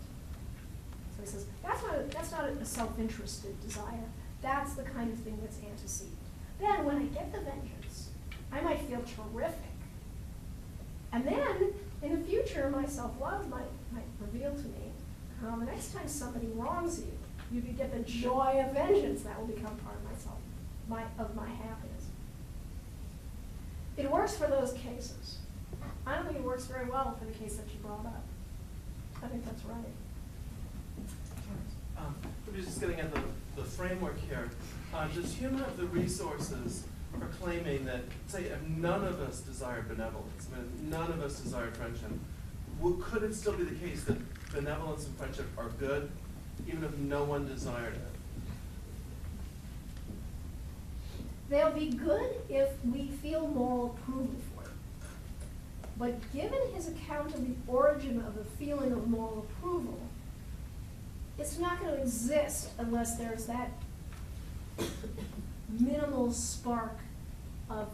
[1.27, 4.09] Says, that's not, a, that's not a self-interested desire.
[4.41, 6.15] That's the kind of thing that's antecedent.
[6.59, 8.09] Then when I get the vengeance,
[8.51, 9.59] I might feel terrific.
[11.11, 14.91] And then, in the future, my self-love might, might reveal to me,
[15.47, 17.11] um, the next time somebody wrongs you,
[17.51, 19.23] you could get the joy of vengeance.
[19.23, 20.37] That will become part of myself,
[20.87, 22.05] my, of my happiness.
[23.97, 25.37] It works for those cases.
[26.05, 28.23] I don't think it works very well for the case that you brought up.
[29.23, 29.93] I think that's right.
[31.99, 32.15] Um,
[32.47, 33.21] We're just getting at the,
[33.55, 34.49] the framework here.
[34.93, 39.83] Uh, does Hume have the resources for claiming that, say, if none of us desire
[39.87, 42.11] benevolence, I mean, none of us desire friendship,
[43.01, 44.17] could it still be the case that
[44.53, 46.09] benevolence and friendship are good,
[46.67, 48.01] even if no one desired it?
[51.49, 54.69] They'll be good if we feel moral approval for it.
[55.97, 59.99] But given his account of the origin of the feeling of moral approval,
[61.39, 63.71] it's not going to exist unless there's that
[65.79, 66.97] minimal spark
[67.69, 67.87] of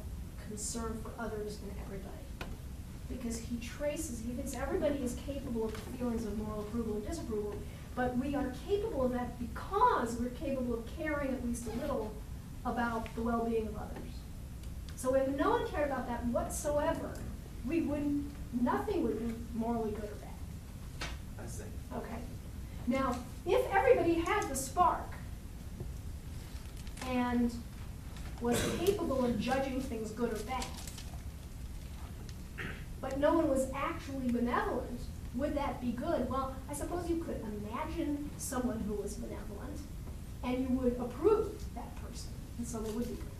[0.47, 2.11] concern for others and everybody.
[3.09, 7.55] Because he traces, he thinks everybody is capable of feelings of moral approval and disapproval,
[7.95, 12.11] but we are capable of that because we're capable of caring at least a little
[12.65, 14.11] about the well-being of others.
[14.95, 17.13] So if no one cared about that whatsoever,
[17.65, 18.25] we wouldn't,
[18.59, 21.09] nothing would be morally good or bad.
[21.43, 21.63] I see.
[21.95, 22.17] Okay.
[22.87, 23.15] Now,
[23.45, 25.13] if everybody had the spark
[27.07, 27.53] and
[28.41, 30.65] was capable of judging things good or bad,
[32.99, 34.99] but no one was actually benevolent,
[35.35, 36.29] would that be good?
[36.29, 39.79] Well, I suppose you could imagine someone who was benevolent
[40.43, 43.34] and you would approve that person, and so they would be good.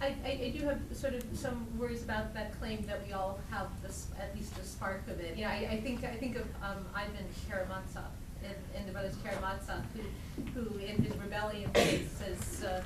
[0.00, 3.40] I, I, I do have sort of some worries about that claim that we all
[3.50, 5.36] have this, at least a spark of it.
[5.36, 8.10] You know, I, I think, I think of, um, Ivan Karamazov,
[8.44, 12.82] in, in the Brothers Karamazov, who, who in his rebellion says, uh,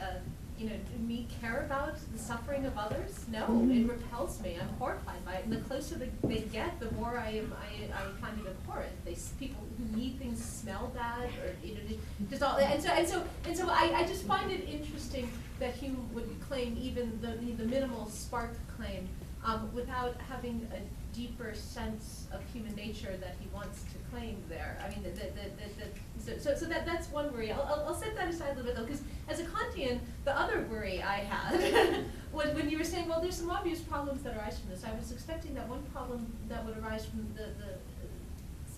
[0.00, 0.14] uh,
[0.62, 3.24] you know, do me care about the suffering of others?
[3.30, 4.56] No, it repels me.
[4.60, 5.44] I'm horrified by it.
[5.44, 8.92] And the closer they, they get, the more I am, I, I find it abhorrent.
[9.04, 11.80] They, people who need things smell bad, or you know,
[12.30, 12.56] just all.
[12.58, 16.28] And so, and so, and so, I, I just find it interesting that Hume would
[16.48, 19.08] claim even the the minimal spark claim,
[19.44, 24.78] um, without having a deeper sense of human nature that he wants to claim there.
[24.84, 27.50] I mean, the, the, the, the, so, so, so that, that's one worry.
[27.50, 30.38] I'll, I'll, I'll set that aside a little bit though, because as a Kantian, the
[30.38, 34.36] other worry I had was when you were saying, well, there's some obvious problems that
[34.36, 34.84] arise from this.
[34.84, 37.74] I was expecting that one problem that would arise from the, the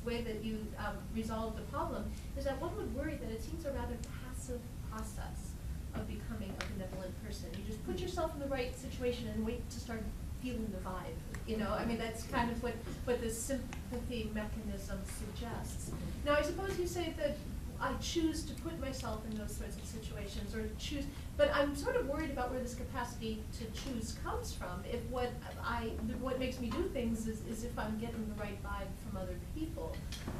[0.04, 2.04] way that you um, resolve the problem
[2.36, 3.96] is that one would worry that it seems a rather
[4.28, 5.52] passive process
[5.94, 7.48] of becoming a benevolent person.
[7.56, 10.02] You just put yourself in the right situation and wait to start
[10.42, 11.16] feeling the vibe.
[11.46, 15.90] You know, I mean, that's kind of what, what the sympathy mechanism suggests.
[16.24, 17.36] Now, I suppose you say that
[17.80, 21.04] I choose to put myself in those sorts of situations or choose,
[21.36, 24.82] but I'm sort of worried about where this capacity to choose comes from.
[24.90, 25.90] If what I,
[26.20, 29.34] what makes me do things is, is if I'm getting the right vibe from other
[29.54, 29.94] people.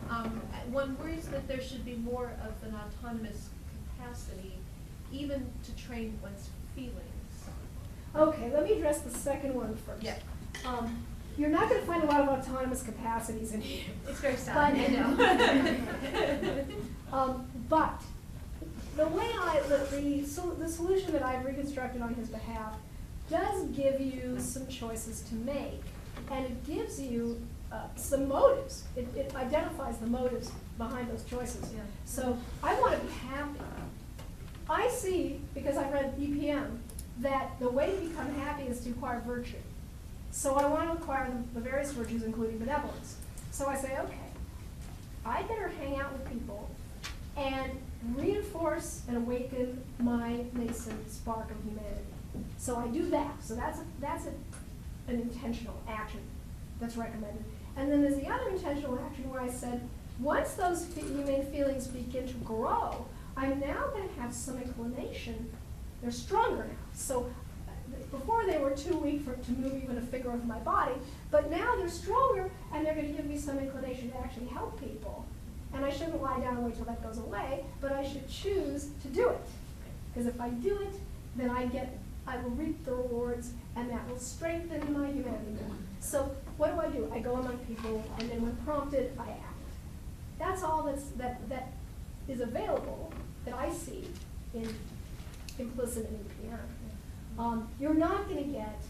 [0.09, 0.41] Um,
[0.71, 3.51] one worries that there should be more of an autonomous
[3.99, 4.55] capacity,
[5.13, 7.01] even to train one's feelings.
[8.17, 10.03] Okay, let me address the second one first.
[10.03, 10.15] Yeah.
[10.65, 11.05] Um,
[11.37, 13.85] you're not gonna find a lot of autonomous capacities in here.
[14.09, 16.65] It's very sad, I know.
[17.13, 18.03] Um, but
[18.97, 22.75] the way I, the, the, so the solution that I've reconstructed on his behalf
[23.31, 25.81] does give you some choices to make,
[26.33, 27.41] and it gives you
[27.71, 28.85] uh, some motives.
[28.97, 31.71] It, it identifies the motives behind those choices.
[31.73, 31.83] Yeah.
[32.05, 33.61] So I want to be happy.
[34.69, 36.79] I see, because I read EPM,
[37.21, 39.57] that the way to become happy is to acquire virtue.
[40.35, 43.19] So I want to acquire the, the various virtues, including benevolence.
[43.53, 44.19] So I say, okay,
[45.25, 46.69] I better hang out with people
[47.37, 47.71] and
[48.17, 52.03] reinforce and awaken my nascent spark of humanity.
[52.59, 53.33] So I do that.
[53.45, 54.33] So that's a, that's a,
[55.11, 56.21] an intentional action
[56.81, 57.45] that's recommended.
[57.77, 59.89] And then there's the other intentional action where I said,
[60.19, 63.07] once those humane feelings begin to grow,
[63.37, 65.49] I'm now going to have some inclination.
[66.03, 66.75] They're stronger now.
[66.93, 67.31] So
[68.11, 70.95] before they were too weak for to move even a finger of my body,
[71.31, 74.79] but now they're stronger and they're going to give me some inclination to actually help
[74.81, 75.25] people.
[75.73, 78.91] And I shouldn't lie down and wait till that goes away, but I should choose
[79.03, 79.41] to do it.
[80.13, 80.95] Because if I do it,
[81.37, 85.59] then I get, I will reap the rewards, and that will strengthen my humanity.
[85.99, 87.11] So what do I do?
[87.13, 89.41] I go among people, and then when prompted, I act.
[90.39, 91.73] That's all that's, that, that
[92.29, 93.13] is available
[93.45, 94.09] that I see
[94.55, 94.73] in
[95.59, 96.59] implicit in EPM.
[97.39, 98.81] Um, you're not going to get,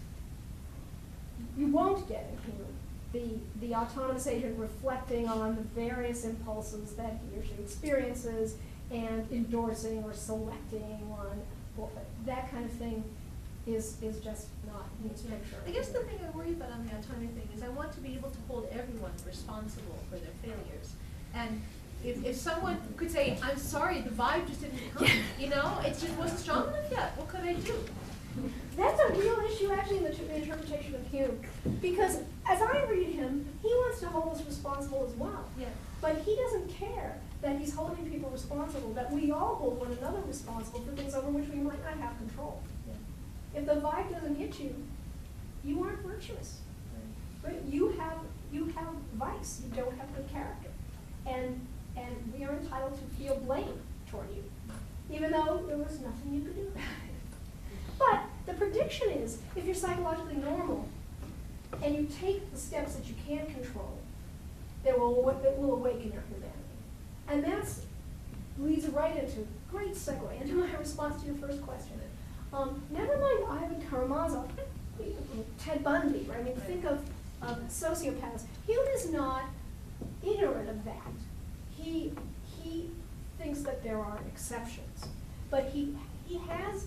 [1.57, 2.75] you won't get in Hume
[3.15, 8.57] the, the autonomous agent reflecting on the various impulses that he or she experiences
[8.91, 11.41] and endorsing or selecting one.
[11.77, 11.91] Well,
[12.27, 13.05] That kind of thing
[13.67, 15.57] is, is just not in this picture.
[15.67, 18.01] I guess the thing I worry about on the autonomy thing is I want to
[18.01, 20.93] be able to hold everyone responsible for their failures.
[21.35, 21.63] And
[22.05, 25.07] if, if someone could say, I'm sorry, the vibe just didn't come,
[25.39, 27.75] you know, it just wasn't strong enough yet, what could I do?
[28.77, 31.41] That's a real issue actually in the, interpretation of Hume.
[31.81, 35.45] Because as I read him, he wants to hold us responsible as well.
[35.59, 35.67] Yeah.
[36.01, 40.21] But he doesn't care that he's holding people responsible, that we all hold one another
[40.27, 42.61] responsible for things over which we might not have control.
[43.55, 44.75] If the vibe doesn't hit you,
[45.65, 46.59] you aren't virtuous.
[47.43, 47.61] Right?
[47.69, 48.19] You have
[48.53, 49.61] you have vice.
[49.65, 50.71] You don't have good character,
[51.27, 51.67] and
[51.97, 53.81] and we are entitled to feel blame
[54.11, 54.45] toward you,
[55.15, 57.04] even though there was nothing you could do about it.
[57.99, 60.89] But the prediction is, if you're psychologically normal,
[61.83, 63.99] and you take the steps that you can control,
[64.85, 66.49] that will that will awaken your humanity,
[67.29, 67.69] and that
[68.59, 72.01] leads right into great segue into my response to your first question.
[72.53, 74.49] Um, never mind Ivan Karamazov,
[75.59, 76.39] Ted Bundy, right?
[76.39, 77.01] I mean, think of,
[77.43, 78.43] of sociopaths.
[78.67, 79.43] Hume is not
[80.23, 81.03] ignorant of that.
[81.77, 82.13] He,
[82.63, 82.91] he
[83.39, 85.07] thinks that there are exceptions,
[85.51, 85.97] but he,
[86.27, 86.87] he has,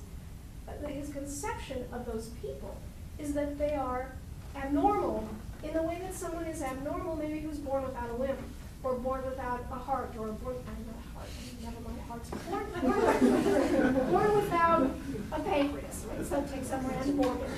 [0.88, 2.76] his conception of those people
[3.20, 4.12] is that they are
[4.56, 5.28] abnormal
[5.64, 8.38] in the way that someone is abnormal, maybe who's born without a limb,
[8.84, 11.30] or born without a heart, or born, I'm not a heart,
[11.62, 12.66] never mind hearts, born,
[14.02, 14.92] born, born without
[15.32, 16.26] a pancreas, right?
[16.26, 17.52] So take some random organ.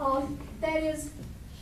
[0.00, 1.10] Um, that is,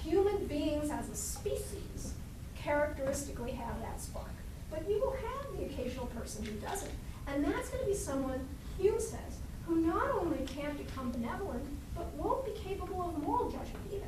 [0.03, 2.15] human beings as a species
[2.55, 4.27] characteristically have that spark.
[4.71, 6.91] But you will have the occasional person who doesn't.
[7.27, 8.47] And that's going to be someone,
[8.79, 13.85] Hume says, who not only can't become benevolent, but won't be capable of moral judgment
[13.93, 14.07] either.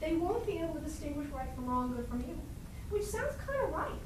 [0.00, 2.42] They won't be able to distinguish right from wrong, good from evil.
[2.90, 4.00] Which sounds kind of right.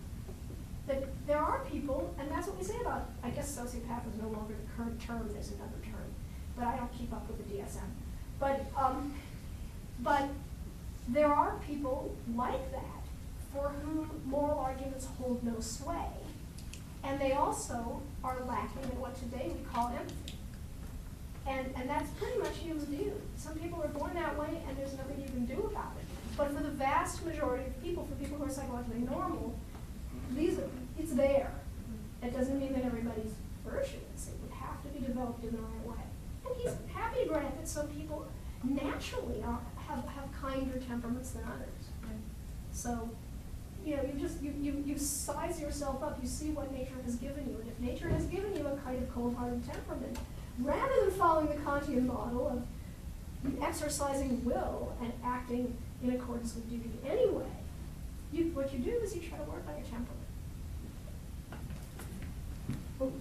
[0.86, 4.28] That there are people, and that's what we say about, I guess sociopath is no
[4.28, 6.14] longer the current term, there's another term,
[6.56, 7.88] but I don't keep up with the DSM.
[8.38, 9.14] But, um,
[10.00, 10.28] but
[11.08, 12.98] there are people like that
[13.52, 16.06] for whom moral arguments hold no sway.
[17.08, 20.34] And they also are lacking in what today we call empathy.
[21.46, 23.14] And, and that's pretty much Hume's view.
[23.34, 26.04] Some people are born that way and there's nothing you can do about it.
[26.36, 29.58] But for the vast majority of people, for people who are psychologically normal,
[30.32, 30.68] these are,
[30.98, 31.50] it's there.
[32.22, 33.32] It doesn't mean that everybody's
[33.64, 34.28] virtuous.
[34.28, 36.04] It would have to be developed in the right way.
[36.44, 38.26] And he's happy to grant that some people
[38.62, 41.88] naturally are, have, have kinder temperaments than others.
[42.70, 43.08] So,
[43.84, 47.16] you know, you just, you, you, you size yourself up, you see what nature has
[47.16, 47.56] given you.
[47.60, 50.18] And if nature has given you a kind of cold-hearted temperament,
[50.60, 56.90] rather than following the Kantian model of exercising will and acting in accordance with duty
[57.06, 57.46] anyway,
[58.32, 60.18] you, what you do is you try to work on your temperament.
[63.00, 63.12] Oh,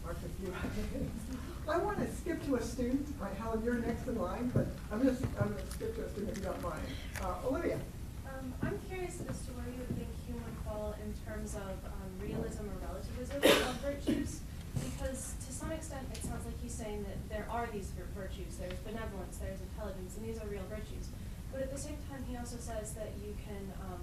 [0.00, 0.52] start with you.
[1.68, 3.06] I want to skip to a student.
[3.20, 6.04] Right, Helen, you're next in line, but I'm going to, I'm going to skip to
[6.04, 6.80] a student if you don't mind.
[7.20, 7.78] Uh, Olivia.
[8.26, 11.76] Um, I'm curious as to where you would think Hume would fall in terms of
[11.84, 13.36] um, realism or relativism
[13.68, 14.40] of virtues,
[14.72, 18.56] because to some extent it sounds like he's saying that there are these virtues.
[18.56, 21.12] There's benevolence, there's intelligence, and these are real virtues.
[21.52, 24.00] But at the same time, he also says that you can, um,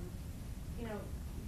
[0.77, 0.97] you know,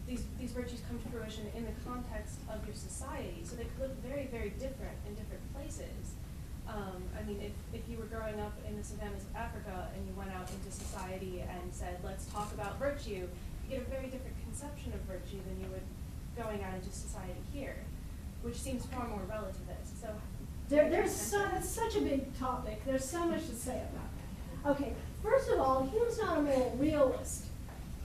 [0.07, 3.41] these, these virtues come to fruition in the context of your society.
[3.45, 6.17] So they could look very, very different in different places.
[6.65, 10.01] Um, I mean, if, if you were growing up in the savannas of Africa and
[10.05, 13.25] you went out into society and said, let's talk about virtue,
[13.65, 15.81] you get a very different conception of virtue than you would
[16.41, 17.75] going out into society here,
[18.41, 20.01] which seems far more relativist.
[20.01, 20.07] So
[20.69, 22.81] There, there's so, that's such a big topic.
[22.85, 24.09] There's so much to say about
[24.63, 24.71] that.
[24.71, 27.45] Okay, first of all, Hume's not a moral realist.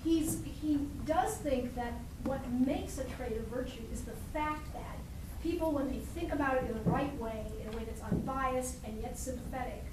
[0.05, 1.93] He's, he does think that
[2.25, 4.99] what makes a trait of virtue is the fact that
[5.43, 8.77] people, when they think about it in the right way, in a way that's unbiased
[8.85, 9.85] and yet sympathetic,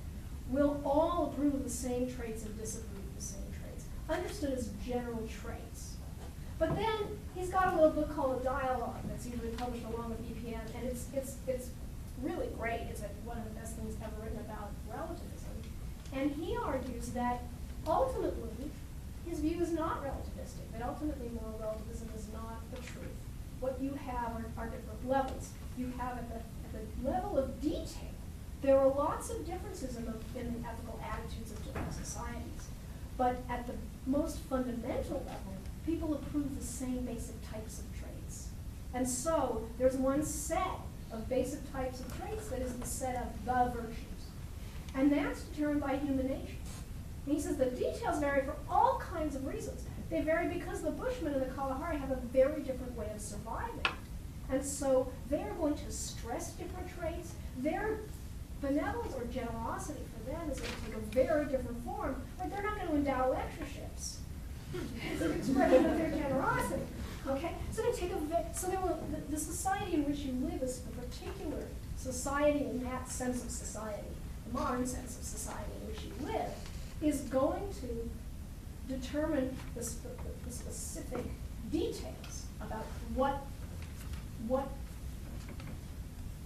[0.49, 5.76] will all approve the same traits and disapprove the same traits, understood as general traits.
[6.59, 10.21] But then he's got a little book called A Dialogue that's usually published along with
[10.25, 11.69] EPM, and it's, it's, it's
[12.21, 12.81] really great.
[12.89, 15.53] It's one of the best things ever written about relativism.
[16.13, 17.43] And he argues that
[17.85, 18.71] ultimately
[19.29, 23.13] his view is not relativistic, that ultimately moral relativism is not the truth.
[23.59, 25.49] What you have are, are different levels.
[25.77, 28.15] You have at the, at the level of detail,
[28.61, 32.69] there are lots of differences in the, in the ethical attitudes of different societies.
[33.17, 33.73] But at the
[34.05, 35.56] most fundamental level,
[35.87, 38.49] people approve the same basic types of traits.
[38.93, 40.67] And so there's one set
[41.11, 43.95] of basic types of traits that is the set of the virtues.
[44.93, 46.57] And that's determined by human nature.
[47.25, 49.83] And he says the details vary for all kinds of reasons.
[50.09, 53.85] They vary because the Bushmen and the Kalahari have a very different way of surviving.
[54.49, 57.33] And so they're going to stress different traits.
[57.57, 57.99] Their
[58.61, 62.63] benevolence or generosity for them is going to take a very different form, but they're
[62.63, 64.19] not going to endow lectureships.
[64.73, 66.83] It's an expression of their generosity.
[67.27, 67.51] Okay?
[67.71, 68.17] So they take a
[68.53, 71.63] so they will, the, the society in which you live is a particular
[71.95, 74.07] society in that sense of society,
[74.47, 76.49] the modern sense of society in which you live,
[77.01, 79.81] is going to determine the,
[80.45, 81.23] the specific
[81.71, 83.45] details about what
[84.47, 84.69] what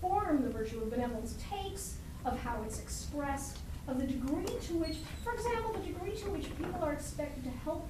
[0.02, 3.57] form the virtue of benevolence takes, of how it's expressed,
[3.88, 7.49] of the degree to which, for example, the degree to which people are expected to
[7.64, 7.88] help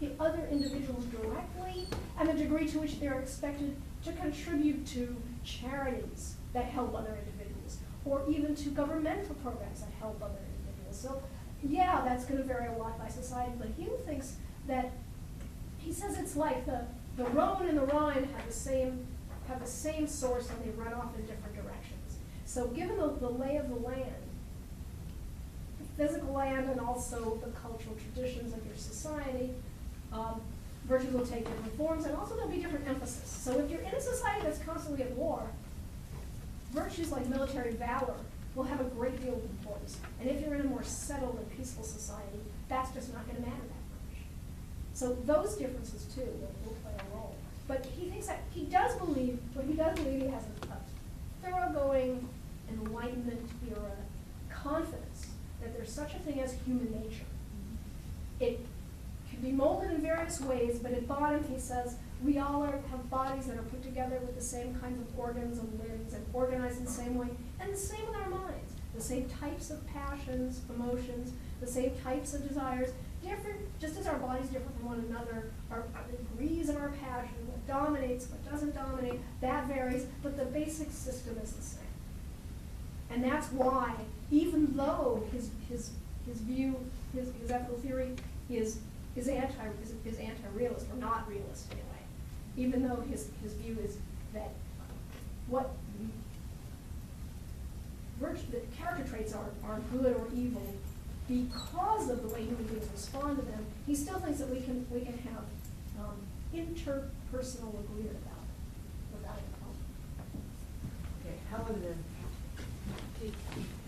[0.00, 1.86] the other individuals directly,
[2.18, 7.78] and the degree to which they're expected to contribute to charities that help other individuals,
[8.04, 10.98] or even to governmental programs that help other individuals.
[10.98, 11.22] So,
[11.62, 14.92] yeah, that's going to vary a lot by society, but Hume thinks that
[15.78, 16.82] he says it's like the,
[17.16, 19.06] the Rhone and the Rhine have the same
[19.48, 22.18] have the same source and they run off in different directions.
[22.44, 24.12] So given the, the lay of the land,
[25.80, 29.54] the physical land and also the cultural traditions of your society,
[30.12, 30.40] um,
[30.86, 33.28] virtues will take different forms and also there'll be different emphasis.
[33.28, 35.42] So if you're in a society that's constantly at war,
[36.72, 38.16] virtues like military valor
[38.54, 39.98] will have a great deal of importance.
[40.20, 43.42] And if you're in a more settled and peaceful society, that's just not going to
[43.42, 44.20] matter that much.
[44.94, 47.36] So those differences too will, will play a role.
[47.66, 50.68] But he thinks that he does believe, but he does believe he has a,
[51.42, 52.26] thoroughgoing
[52.70, 53.92] Enlightenment era
[54.50, 55.28] confidence
[55.60, 57.24] that there's such a thing as human nature.
[58.40, 58.60] It
[59.38, 63.10] can be molded in various ways, but at bottom he says we all are, have
[63.10, 66.78] bodies that are put together with the same kinds of organs and limbs and organized
[66.78, 67.28] in the same way,
[67.60, 68.74] and the same with our minds.
[68.94, 72.90] The same types of passions, emotions, the same types of desires,
[73.22, 77.36] different, just as our bodies differ from one another, our our degrees of our passion,
[77.46, 81.84] what dominates, what doesn't dominate, that varies, but the basic system is the same.
[83.10, 83.94] And that's why,
[84.30, 85.90] even though his, his,
[86.26, 86.76] his view,
[87.14, 88.16] his, his ethical theory
[88.50, 88.80] is,
[89.18, 92.02] is anti, is, is anti-realist, or not realist anyway,
[92.56, 93.98] even though his, his view is
[94.32, 94.52] that
[95.48, 95.70] what
[98.20, 100.62] virtue, the character traits are, are good or evil
[101.28, 104.86] because of the way human beings respond to them, he still thinks that we can,
[104.90, 105.44] we can have
[106.00, 106.16] um,
[106.54, 109.82] interpersonal agreement about it without any problem.
[111.20, 112.04] Okay, Helen then.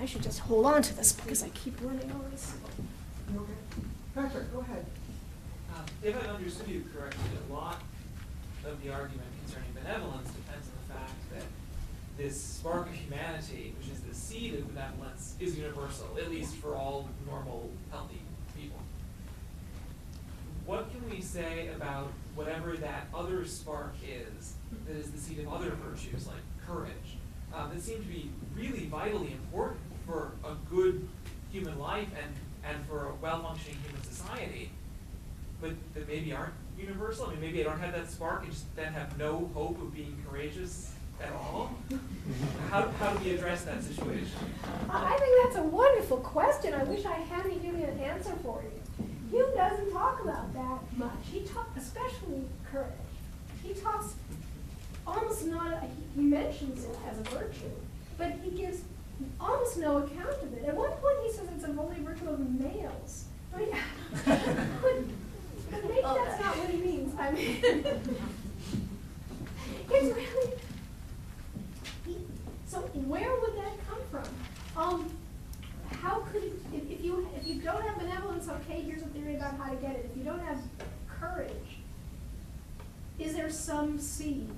[0.00, 2.54] I should just hold on to this because I keep running over this.
[3.34, 3.52] Okay?
[4.14, 4.84] Patrick, go ahead.
[6.02, 7.20] If I understood you correctly,
[7.50, 7.82] a lot
[8.64, 11.42] of the argument concerning benevolence depends on the fact that
[12.16, 16.74] this spark of humanity, which is the seed of benevolence, is universal, at least for
[16.74, 18.20] all normal, healthy
[18.56, 18.78] people.
[20.64, 24.54] What can we say about whatever that other spark is,
[24.86, 26.36] that is the seed of other virtues like
[26.66, 27.18] courage,
[27.52, 31.06] um, that seem to be really vitally important for a good
[31.52, 34.70] human life and, and for a well-functioning human society,
[35.60, 37.26] but that maybe aren't universal?
[37.26, 39.94] I mean, maybe I don't have that spark and just then have no hope of
[39.94, 40.92] being courageous
[41.22, 41.70] at all?
[42.70, 44.32] How, how do we address that situation?
[44.88, 46.74] I think that's a wonderful question.
[46.74, 49.06] I wish I had me give you an answer for you.
[49.30, 51.12] Hume doesn't talk about that much.
[51.30, 52.90] He talks, especially courage.
[53.62, 54.14] he talks
[55.06, 55.84] almost not,
[56.14, 57.70] he mentions it as a virtue,
[58.18, 58.82] but he gives
[59.40, 60.64] almost no account of it.
[60.64, 63.24] At one point, he says it's a holy virtue of males.
[63.54, 63.72] I mean,
[65.70, 67.14] maybe Oh, that's that- not what he means.
[67.18, 67.60] I mean,
[69.90, 70.52] it's really.
[72.66, 74.28] So where would that come from?
[74.80, 75.10] Um,
[76.02, 79.56] how could if, if you if you don't have benevolence, okay, here's a theory about
[79.58, 80.08] how to get it.
[80.10, 80.58] If you don't have
[81.08, 81.78] courage,
[83.18, 84.48] is there some seed?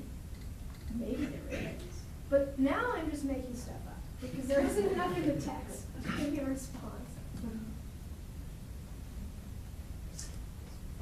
[0.99, 1.83] Maybe there is.
[2.29, 5.87] But now I'm just making stuff up because there isn't enough in the text
[6.19, 6.92] to give a response.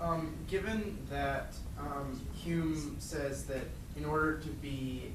[0.00, 3.64] Um, given that um, Hume says that
[3.96, 5.12] in order to be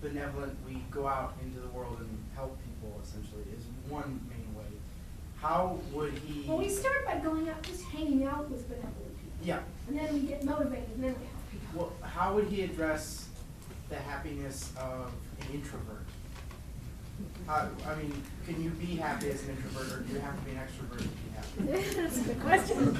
[0.00, 4.70] benevolent, we go out into the world and help people, essentially, is one main way.
[5.40, 6.48] How would he?
[6.48, 9.38] Well, we start by going out, just hanging out with benevolent people.
[9.42, 9.60] Yeah.
[9.88, 11.68] And then we get motivated and then we help people.
[12.00, 13.28] Well, how would he address
[13.88, 15.97] the happiness of an introvert?
[17.48, 18.12] How, I mean,
[18.46, 20.98] can you be happy as an introvert, or do you have to be an extrovert
[20.98, 21.94] to be happy?
[21.96, 22.94] That's a good question.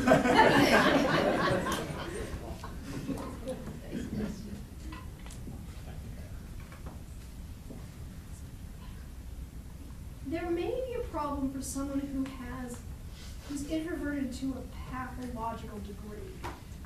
[10.29, 12.79] There may be a problem for someone who has,
[13.51, 16.33] who's introverted to a pathological degree.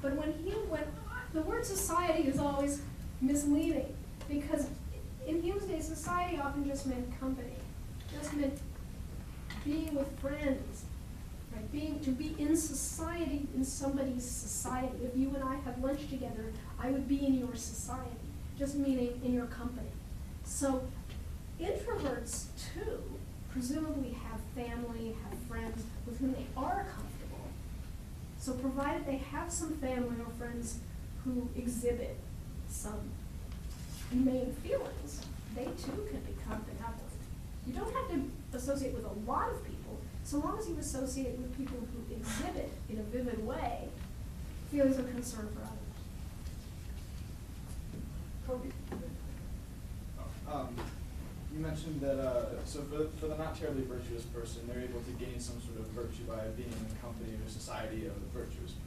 [0.01, 0.89] But when he went,
[1.33, 2.83] the word society is always
[3.21, 3.95] misleading,
[4.29, 4.67] because
[5.27, 7.57] in Hume's day, society often just meant company,
[8.13, 8.59] just meant
[9.65, 10.85] being with friends,
[11.55, 11.71] right?
[11.73, 15.05] Being to be in society, in somebody's society.
[15.05, 18.11] If you and I had lunch together, I would be in your society,
[18.59, 19.89] just meaning in your company.
[20.45, 20.83] So
[21.61, 22.99] introverts too
[23.51, 27.47] presumably have family, have friends with whom they are comfortable.
[28.39, 30.79] So provided they have some family or friends
[31.25, 32.17] who exhibit
[32.69, 33.11] some
[34.13, 35.23] humane feelings,
[35.57, 37.01] they too can become benevolent.
[37.67, 41.39] You don't have to associate with a lot of people, so long as you associate
[41.39, 43.89] with people who exhibit in a vivid way
[44.71, 45.83] feelings of concern for others.
[48.47, 48.69] Kobe.
[50.51, 50.75] Um,
[51.55, 55.13] you mentioned that, uh, so for, for the not terribly virtuous person, they're able to
[55.25, 58.73] gain some sort of virtue by being in the company or society of the virtuous
[58.73, 58.82] people.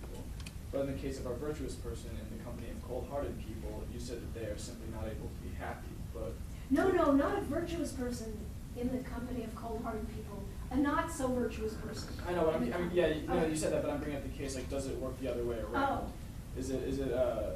[0.75, 3.97] But in the case of our virtuous person in the company of cold-hearted people, you
[3.99, 6.33] said that they are simply not able to be happy, but
[6.69, 8.37] No, no, not a virtuous person
[8.75, 12.09] in the company of cold-hearted people, a not so virtuous person.
[12.27, 14.17] I know, but I'm, I mean, yeah, you, no, you said that, but I'm bringing
[14.17, 15.73] up the case, like, does it work the other way Oh.
[15.73, 16.11] around?
[16.57, 17.51] Is it, is it, uh,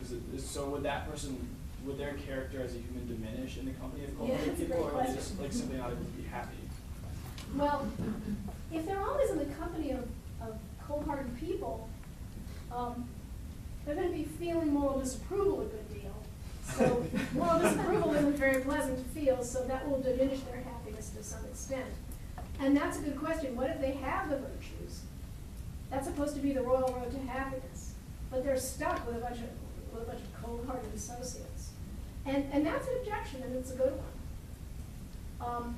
[0.00, 1.36] is it, is, so would that person,
[1.84, 4.92] would their character as a human diminish in the company of cold-hearted a people, or
[5.00, 6.58] are they just, like, simply not able to be happy?
[7.56, 7.88] Well,
[8.72, 10.06] if they're always in the company of,
[10.40, 11.88] of cold-hearted people,
[12.74, 13.08] um,
[13.84, 16.14] they're gonna be feeling moral disapproval a good deal.
[16.74, 21.22] So moral disapproval isn't very pleasant to feel, so that will diminish their happiness to
[21.22, 21.90] some extent.
[22.60, 23.56] And that's a good question.
[23.56, 25.02] What if they have the virtues?
[25.90, 27.94] That's supposed to be the royal road to happiness,
[28.30, 29.48] but they're stuck with a bunch of,
[29.92, 31.70] with a bunch of cold-hearted associates.
[32.26, 35.48] And, and that's an objection, and it's a good one.
[35.48, 35.76] Um,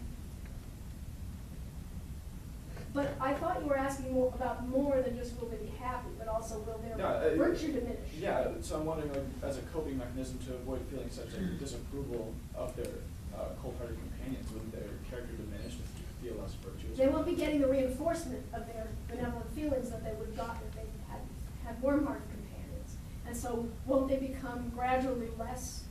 [2.96, 6.08] but I thought you were asking more about more than just will they be happy,
[6.18, 8.08] but also will their Yeah, uh, virtue diminish?
[8.18, 12.32] Yeah, so I'm wondering, like, as a coping mechanism to avoid feeling such a disapproval
[12.56, 12.94] of their
[13.36, 16.96] uh, cold-hearted companions, would their character diminish if they feel less virtuous?
[16.96, 20.56] They won't be getting the reinforcement of their benevolent feelings that they would have got
[20.66, 21.20] if they had,
[21.66, 22.96] had warm-hearted companions.
[23.26, 25.84] And so won't they become gradually less,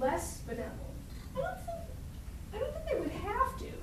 [0.00, 0.80] less benevolent?
[1.36, 1.78] I don't think,
[2.54, 3.81] I don't think they would have to.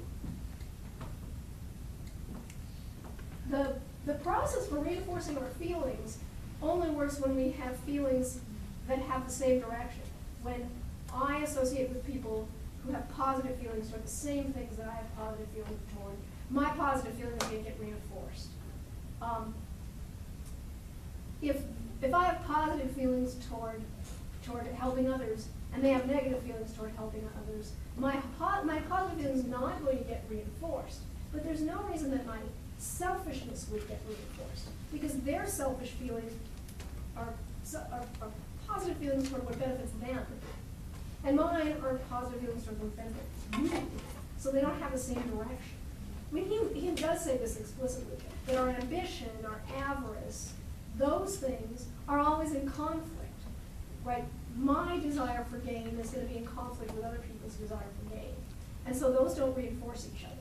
[3.49, 6.17] The, the process for reinforcing our feelings
[6.61, 8.39] only works when we have feelings
[8.87, 10.01] that have the same direction.
[10.43, 10.69] When
[11.13, 12.47] I associate with people
[12.85, 16.15] who have positive feelings toward the same things that I have positive feelings toward,
[16.49, 18.47] my positive feelings are get reinforced.
[19.21, 19.53] Um,
[21.41, 21.57] if,
[22.01, 23.81] if I have positive feelings toward,
[24.45, 28.17] toward helping others, and they have negative feelings toward helping others, my
[28.63, 30.99] my positive feelings not going to get reinforced.
[31.31, 32.39] But there's no reason that my
[32.79, 36.31] selfishness would get reinforced, because their selfish feelings
[37.15, 37.33] are,
[37.75, 38.31] are, are
[38.67, 40.25] positive feelings toward what benefits them.
[41.25, 43.27] And mine are positive feelings toward what benefits
[43.59, 43.83] me,
[44.37, 45.75] so they don't have the same direction.
[46.31, 50.53] I mean, he, he does say this explicitly, that our ambition, our avarice,
[50.97, 53.41] those things are always in conflict,
[54.05, 54.23] right?
[54.57, 58.35] My desire for gain is gonna be in conflict with other people's desire for gain.
[58.85, 60.38] And so those don't reinforce each other.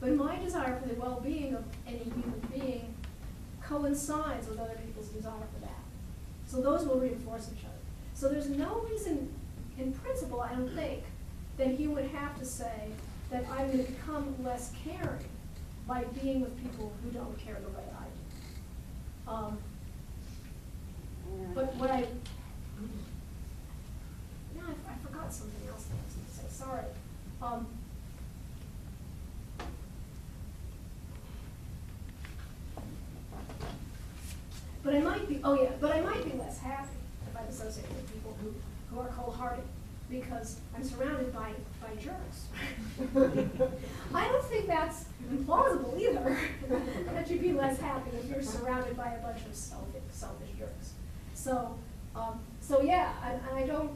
[0.00, 2.94] But my desire for the well-being of any human being
[3.62, 5.82] coincides with other people's desire for that.
[6.46, 7.74] So those will reinforce each other.
[8.14, 9.32] So there's no reason,
[9.78, 11.02] in principle, I don't think,
[11.56, 12.88] that he would have to say
[13.30, 15.24] that I'm gonna become less caring
[15.86, 19.36] by being with people who don't care the way I do.
[19.36, 19.58] Um,
[21.54, 22.00] but what I,
[24.54, 26.84] no, I, I forgot something else that I was gonna say, sorry.
[27.42, 27.66] Um,
[34.84, 36.90] But I might be, oh yeah, but I might be less happy
[37.26, 38.54] if I'm associated with people who,
[38.90, 39.64] who are cold-hearted,
[40.10, 42.48] because I'm surrounded by, by jerks.
[44.14, 46.38] I don't think that's implausible either,
[47.14, 50.92] that you'd be less happy if you're surrounded by a bunch of selfish, selfish jerks.
[51.32, 51.78] So,
[52.14, 53.90] um, so yeah, and, I don't,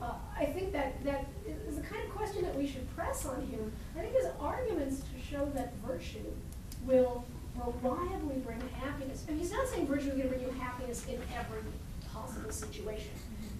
[0.00, 1.26] uh, I think that, that
[1.68, 3.60] is the kind of question that we should press on here.
[3.94, 6.32] I think there's arguments to show that virtue
[6.84, 7.24] will
[7.56, 9.24] reliably bring happiness.
[9.28, 11.60] And he's not saying virtue is gonna bring you happiness in every
[12.12, 13.10] possible situation.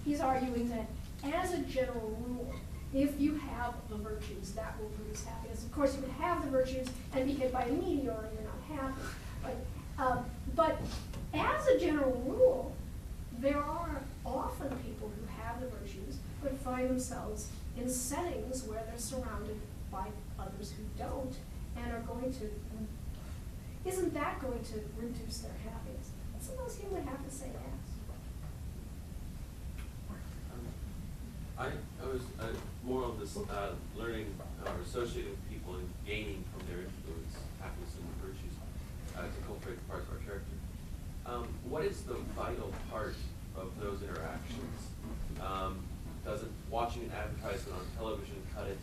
[0.05, 0.86] He's arguing that
[1.32, 2.55] as a general rule,
[2.94, 5.64] if you have the virtues, that will produce happiness.
[5.64, 8.78] Of course, you could have the virtues and be hit by a meteor and you're
[8.78, 9.01] not happy.
[9.43, 10.24] But, um,
[10.55, 10.78] but
[11.32, 12.74] as a general rule,
[13.39, 17.48] there are often people who have the virtues but find themselves
[17.78, 19.59] in settings where they're surrounded
[19.90, 20.09] by
[20.39, 21.35] others who don't
[21.77, 22.51] and are going to,
[23.85, 26.11] isn't that going to reduce their happiness?
[26.37, 27.93] I suppose he would have to say yes.
[31.59, 32.47] I, I was uh,
[32.85, 34.35] more on this uh, learning
[34.65, 38.55] uh, or associating with people and gaining from their influence happiness and virtues
[39.17, 40.57] uh, to cultivate parts of our character.
[41.27, 43.15] Um, what is the vital part
[43.57, 44.91] of those interactions?
[45.41, 45.79] Um,
[46.25, 48.79] doesn't watching an advertisement on television cut it?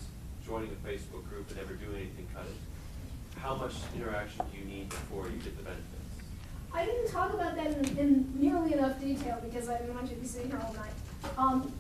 [0.46, 2.56] Joining a Facebook group and never doing anything cut it?
[3.42, 5.86] How much interaction do you need before you get the benefits?
[6.74, 10.16] I didn't talk about that in, in nearly enough detail because I didn't want you
[10.16, 10.92] to be sitting here all night.
[11.38, 11.72] Um,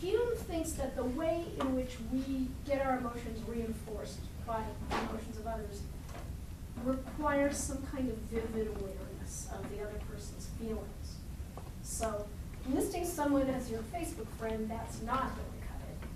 [0.00, 5.38] Hume thinks that the way in which we get our emotions reinforced by the emotions
[5.38, 5.82] of others
[6.84, 11.16] requires some kind of vivid awareness of the other person's feelings.
[11.82, 12.26] So
[12.72, 16.08] listing someone as your Facebook friend, that's not going to cut it.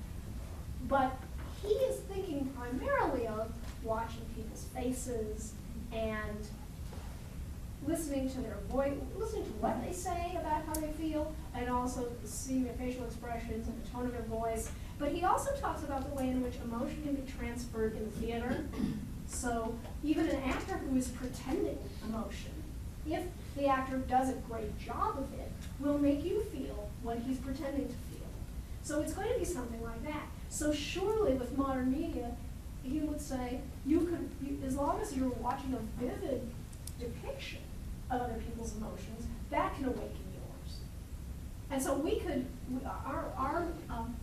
[0.89, 1.17] But
[1.63, 3.53] he is thinking primarily of
[3.85, 5.53] watching people's faces
[5.93, 6.47] and
[7.87, 12.11] listening to their voice, listening to what they say about how they feel, and also
[12.25, 14.71] seeing their facial expressions and the tone of their voice.
[14.99, 18.65] But he also talks about the way in which emotion can be transferred in theater.
[19.27, 22.53] So even an actor who is pretending emotion,
[23.07, 23.25] if
[23.57, 27.87] the actor does a great job of it, will make you feel what he's pretending
[27.87, 28.27] to feel.
[28.83, 30.23] So it's going to be something like that.
[30.49, 32.31] So surely with modern media,
[32.85, 36.43] he would say, you could, you, as long as you're watching a vivid
[37.01, 37.59] depiction
[38.11, 40.77] of other people's emotions, that can awaken yours.
[41.71, 44.15] And so we could, we- our, our um,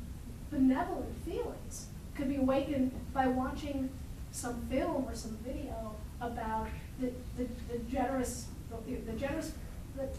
[0.52, 3.90] benevolent feelings could be awakened by watching
[4.32, 6.68] some film or some video about
[7.00, 9.54] the, the, the generous, the, the generous,
[9.98, 10.10] that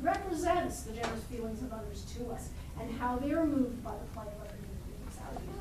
[0.00, 2.48] represents the generous feelings of others to us
[2.80, 5.59] and how they're moved by the plight of other human beings.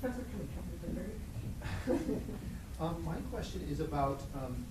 [0.00, 2.18] Professor, can we jump in there?
[2.80, 4.64] Um, my question is about, um,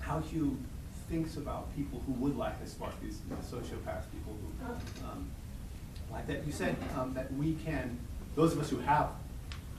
[0.00, 0.64] how Hume
[1.10, 5.28] thinks about people who would lack this spark, these you know, sociopaths, people who, um,
[6.10, 6.46] like that.
[6.46, 7.98] You said, um, that we can,
[8.34, 9.10] those of us who have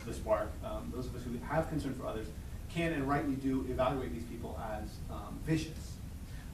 [0.06, 2.28] the spark, um, those of us who have concern for others,
[2.70, 5.94] can and rightly do evaluate these people as, um, vicious.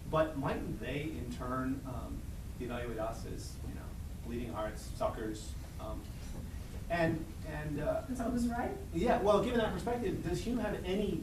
[0.09, 2.17] But mightn't they in turn, um,
[2.61, 3.81] evaluate us as, you know,
[4.25, 5.51] bleeding hearts, suckers,
[5.81, 5.99] um,
[6.89, 8.01] and, and, uh.
[8.31, 8.72] Was right?
[8.93, 11.22] Yeah, well, given that perspective, does Hume have any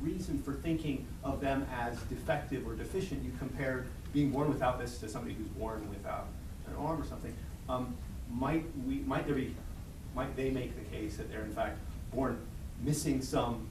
[0.00, 3.24] reason for thinking of them as defective or deficient?
[3.24, 6.26] You compare being born without this to somebody who's born without
[6.68, 7.34] an arm or something.
[7.68, 7.96] Um,
[8.30, 9.54] might we, might there be,
[10.14, 11.78] might they make the case that they're in fact
[12.12, 12.38] born
[12.82, 13.66] missing some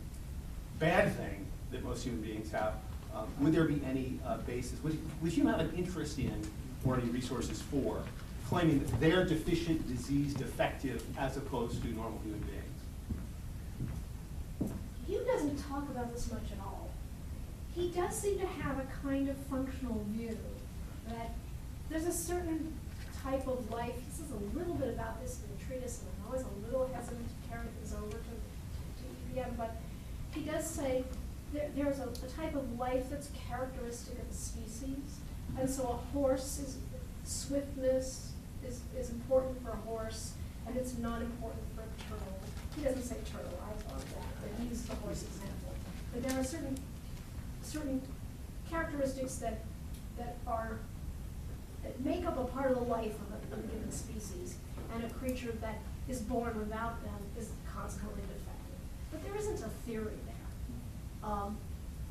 [0.79, 2.73] bad thing that most human beings have?
[3.15, 6.47] Um, would there be any uh, basis, would, would Hume have an interest in,
[6.83, 8.01] or any resources for,
[8.49, 12.63] claiming that they're deficient, disease, defective, as opposed to normal human beings?
[15.07, 16.89] Hume doesn't talk about this much at all.
[17.75, 20.37] He does seem to have a kind of functional view
[21.09, 21.31] that
[21.89, 22.73] there's a certain
[23.23, 26.27] type of life, he says a little bit about this in the treatise, and I'm
[26.27, 29.77] always a little hesitant to carry this over to, to EPM, but
[30.31, 31.03] he does say
[31.53, 35.19] there, there's a, a type of life that's characteristic of the species.
[35.57, 36.77] And so a horse is,
[37.25, 38.32] swiftness
[38.67, 40.33] is, is important for a horse,
[40.67, 42.33] and it's not important for a turtle.
[42.75, 45.73] He doesn't say turtle, I thought that, but he used the horse example.
[46.13, 46.77] But there are certain,
[47.61, 48.01] certain
[48.69, 49.59] characteristics that
[50.17, 50.77] that are,
[51.83, 54.57] that make up a part of the life of a, of a given species,
[54.93, 58.79] and a creature that is born without them is consequently defective.
[59.11, 61.29] But there isn't a theory there.
[61.29, 61.57] Um,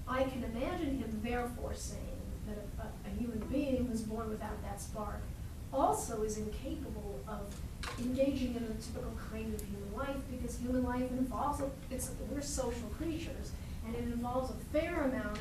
[0.08, 2.00] I can imagine him therefore saying
[2.48, 5.20] that a, a, a human being was born without that spark
[5.72, 7.40] also is incapable of
[7.98, 12.40] engaging in a typical kind of human life because human life involves, a, it's, we're
[12.40, 13.52] social creatures,
[13.86, 15.38] and it involves a fair amount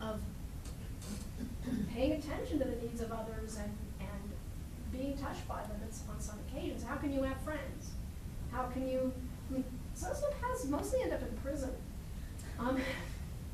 [0.00, 0.20] of,
[1.92, 5.80] paying attention to the needs of others and, and being touched by them
[6.10, 6.82] on some occasions.
[6.82, 7.92] How can you have friends?
[8.52, 9.12] How can you,
[9.50, 9.64] I mean,
[9.96, 11.70] sociopaths mostly end up in prison.
[12.58, 12.78] Um,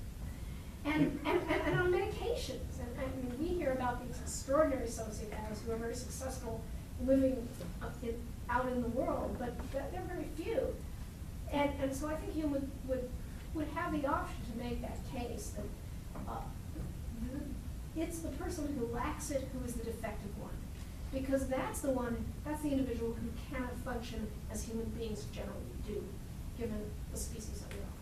[0.84, 2.69] and, and, and, on medications.
[3.00, 6.60] I mean, we hear about these extraordinary sociopaths who are very successful
[7.04, 7.48] living
[8.02, 8.14] in,
[8.48, 10.74] out in the world, but th- they're very few.
[11.52, 13.08] And, and so I think you would, would,
[13.54, 15.64] would have the option to make that case that,
[16.28, 16.40] uh,
[17.96, 20.54] it's the person who lacks it who is the defective one.
[21.12, 26.04] Because that's the one, that's the individual who cannot function as human beings generally do,
[26.56, 27.98] given the species that we are.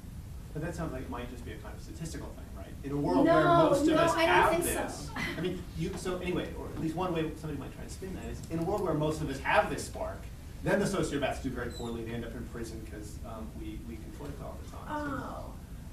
[0.53, 2.45] But that sounds like it might just be a kind of statistical thing?
[2.85, 4.71] In a world No, where most of us I don't have think so.
[4.71, 5.11] this.
[5.37, 8.15] I mean, you, so anyway, or at least one way somebody might try to spin
[8.15, 10.21] that is, in a world where most of us have this spark,
[10.63, 13.97] then the sociopaths do very poorly, they end up in prison because, um, we, we
[13.97, 14.81] conflict all the time.
[14.89, 15.45] Oh.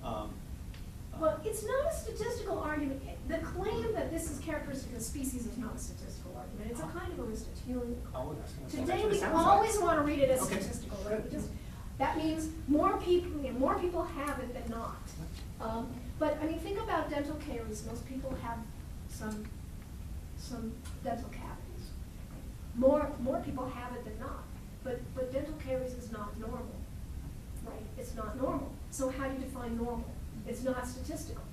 [0.02, 0.30] So, Um,
[1.20, 3.02] Well, it's not a statistical argument.
[3.30, 6.72] The claim that this is characteristic of the species is not a statistical argument.
[6.72, 8.36] It's a kind of Aristotelian Oh, claim.
[8.36, 9.48] that's- that's Today, we sounds like.
[9.48, 10.60] always want to read it as Okay.
[10.60, 11.32] statistical, right?
[11.32, 11.50] Just-
[11.98, 14.98] That means more people, you know, more people have it than not.
[15.62, 15.88] Um,
[16.18, 17.86] But, I mean, think about dental caries.
[17.86, 18.60] Most people have
[19.10, 19.46] some,
[20.38, 20.74] some
[21.04, 21.90] dental cavities.
[22.76, 24.44] More, more people have it than not.
[24.84, 26.76] But, but dental caries is not normal,
[27.66, 27.82] right?
[27.98, 28.72] It's not normal.
[28.92, 30.06] So how do you define normal?
[30.48, 31.44] It's not statistical,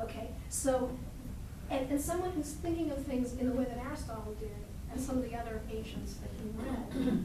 [0.00, 0.30] okay?
[0.48, 0.90] So,
[1.70, 4.50] and, and someone who's thinking of things in the way that Aristotle did,
[4.90, 7.22] and some of the other ancients that he read,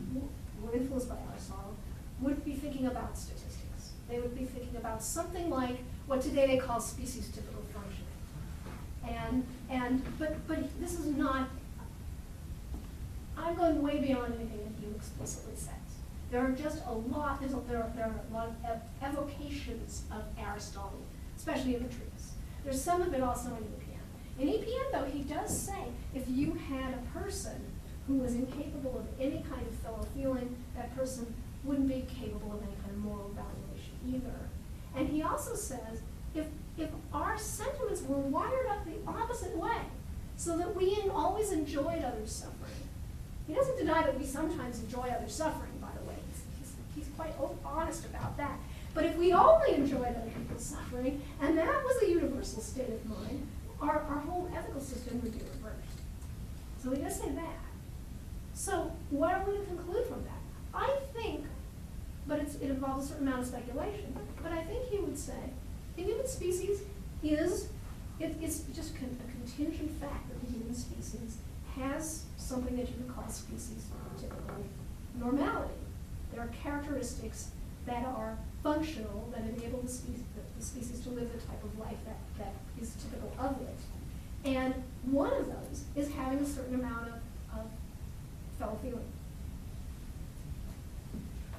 [0.62, 1.76] were influenced by Aristotle,
[2.20, 3.94] would be thinking about statistics.
[4.10, 8.06] They would be thinking about something like what today they call species typical functioning.
[9.08, 11.50] And, and, but, but this is not,
[13.38, 15.72] I'm going way beyond anything that Hume explicitly says.
[16.32, 20.04] There are just a lot, there's a, there are, there are a lot of evocations
[20.12, 21.02] of Aristotle,
[21.38, 22.34] especially in the treatise.
[22.64, 23.86] There's some of it also in EPM.
[24.40, 27.72] In EPM, though, he does say if you had a person
[28.08, 31.34] who was incapable of any kind of fellow feeling, that person
[31.64, 34.45] wouldn't be capable of any kind of moral evaluation either.
[34.96, 36.02] And he also says
[36.34, 36.46] if,
[36.78, 39.78] if our sentiments were wired up the opposite way,
[40.38, 42.90] so that we always enjoyed others' suffering,
[43.48, 46.16] he doesn't deny that we sometimes enjoy others' suffering, by the way.
[46.28, 48.58] He's, he's, he's quite honest about that.
[48.94, 53.06] But if we only enjoyed other people's suffering, and that was a universal state of
[53.06, 53.48] mind,
[53.82, 56.00] our, our whole ethical system would be reversed.
[56.82, 57.60] So he does say that.
[58.54, 60.40] So what are we to conclude from that?
[60.74, 61.46] I think,
[62.28, 64.16] but it involves a certain amount of speculation,
[64.46, 65.34] but I think he would say,
[65.96, 66.84] the human species
[67.24, 67.70] is,
[68.20, 71.38] it, it's just con- a contingent fact that the human species
[71.76, 73.88] has something that you can call species
[74.22, 74.64] typical
[75.18, 75.74] normality.
[76.32, 77.50] There are characteristics
[77.88, 80.22] that are functional, that enable the species,
[80.58, 83.80] the species to live the type of life that, that is typical of it.
[84.48, 87.66] And one of those is having a certain amount of, of
[88.60, 89.12] fellow feeling.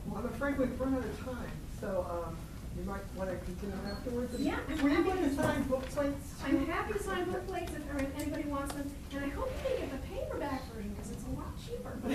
[0.06, 1.50] Well, I'm afraid we've run out of time,
[1.80, 2.36] so um,
[2.76, 4.38] you might want to continue afterwards.
[4.38, 6.34] Yeah, I'm Were you happy going to sign book plates?
[6.44, 9.88] I'm happy to sign book plates if anybody wants them, and I hope you can
[9.88, 11.98] get the paperback version, because it's a lot cheaper.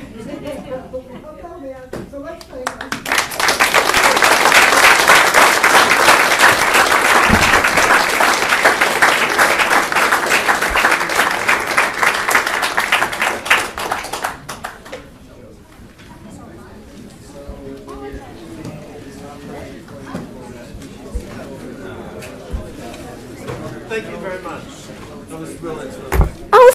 [1.31, 3.10] Okay, man, so let's play.